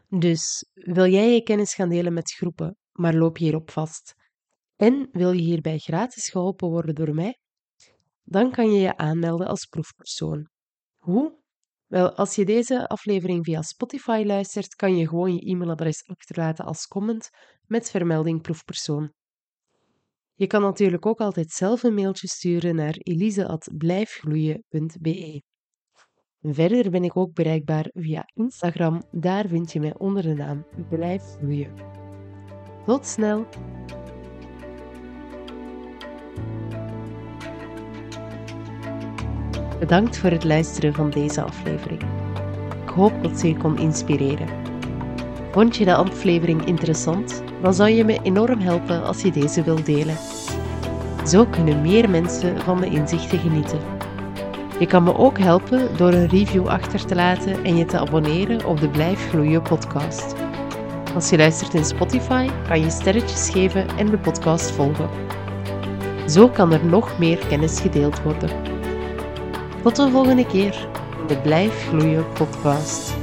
Dus 0.08 0.70
wil 0.72 1.06
jij 1.06 1.32
je 1.32 1.42
kennis 1.42 1.74
gaan 1.74 1.88
delen 1.88 2.12
met 2.12 2.32
groepen 2.32 2.76
maar 2.92 3.14
loop 3.14 3.38
je 3.38 3.44
hierop 3.44 3.70
vast? 3.70 4.14
En 4.76 5.08
wil 5.12 5.32
je 5.32 5.42
hierbij 5.42 5.78
gratis 5.78 6.28
geholpen 6.28 6.68
worden 6.68 6.94
door 6.94 7.14
mij? 7.14 7.38
Dan 8.24 8.50
kan 8.50 8.72
je 8.72 8.80
je 8.80 8.96
aanmelden 8.96 9.46
als 9.46 9.66
proefpersoon. 9.66 10.48
Hoe? 10.98 11.40
Wel, 11.86 12.14
als 12.14 12.34
je 12.34 12.44
deze 12.44 12.88
aflevering 12.88 13.44
via 13.44 13.62
Spotify 13.62 14.22
luistert, 14.26 14.74
kan 14.74 14.96
je 14.96 15.08
gewoon 15.08 15.34
je 15.34 15.40
e-mailadres 15.40 16.06
achterlaten 16.06 16.64
als 16.64 16.86
comment 16.86 17.30
met 17.66 17.90
vermelding 17.90 18.42
proefpersoon. 18.42 19.12
Je 20.34 20.46
kan 20.46 20.60
natuurlijk 20.60 21.06
ook 21.06 21.20
altijd 21.20 21.50
zelf 21.50 21.82
een 21.82 21.94
mailtje 21.94 22.28
sturen 22.28 22.74
naar 22.74 22.94
elise.blijfgloeien.be. 22.98 25.42
Verder 26.40 26.90
ben 26.90 27.04
ik 27.04 27.16
ook 27.16 27.34
bereikbaar 27.34 27.90
via 27.92 28.22
Instagram, 28.34 29.02
daar 29.10 29.48
vind 29.48 29.72
je 29.72 29.80
mij 29.80 29.98
onder 29.98 30.22
de 30.22 30.34
naam 30.34 30.66
Blijf 30.88 31.22
Gloeien. 31.22 32.01
Tot 32.86 33.06
snel! 33.06 33.46
Bedankt 39.78 40.18
voor 40.18 40.30
het 40.30 40.44
luisteren 40.44 40.94
van 40.94 41.10
deze 41.10 41.42
aflevering. 41.42 42.02
Ik 42.82 42.88
hoop 42.88 43.22
dat 43.22 43.38
ze 43.38 43.48
je 43.48 43.56
kon 43.56 43.78
inspireren. 43.78 44.48
Vond 45.50 45.76
je 45.76 45.84
de 45.84 45.94
aflevering 45.94 46.64
interessant? 46.64 47.42
Dan 47.60 47.74
zou 47.74 47.90
je 47.90 48.04
me 48.04 48.20
enorm 48.22 48.60
helpen 48.60 49.04
als 49.04 49.22
je 49.22 49.30
deze 49.30 49.62
wilt 49.62 49.86
delen. 49.86 50.16
Zo 51.26 51.46
kunnen 51.46 51.80
meer 51.80 52.10
mensen 52.10 52.60
van 52.60 52.80
de 52.80 52.86
inzichten 52.86 53.38
genieten. 53.38 53.80
Je 54.78 54.86
kan 54.86 55.02
me 55.02 55.16
ook 55.16 55.38
helpen 55.38 55.96
door 55.96 56.12
een 56.12 56.28
review 56.28 56.66
achter 56.66 57.06
te 57.06 57.14
laten 57.14 57.64
en 57.64 57.76
je 57.76 57.84
te 57.84 57.98
abonneren 57.98 58.66
op 58.66 58.80
de 58.80 58.88
Blijf 58.88 59.28
Gloeien 59.28 59.62
podcast. 59.62 60.34
Als 61.14 61.30
je 61.30 61.36
luistert 61.36 61.74
in 61.74 61.84
Spotify, 61.84 62.48
kan 62.68 62.80
je 62.80 62.90
sterretjes 62.90 63.50
geven 63.50 63.88
en 63.98 64.06
de 64.06 64.18
podcast 64.18 64.70
volgen. 64.70 65.10
Zo 66.26 66.48
kan 66.48 66.72
er 66.72 66.86
nog 66.86 67.18
meer 67.18 67.46
kennis 67.46 67.80
gedeeld 67.80 68.22
worden. 68.22 68.50
Tot 69.82 69.96
de 69.96 70.10
volgende 70.10 70.46
keer 70.46 70.88
de 71.26 71.36
Blijf 71.36 71.88
Gloeien 71.88 72.32
podcast. 72.32 73.21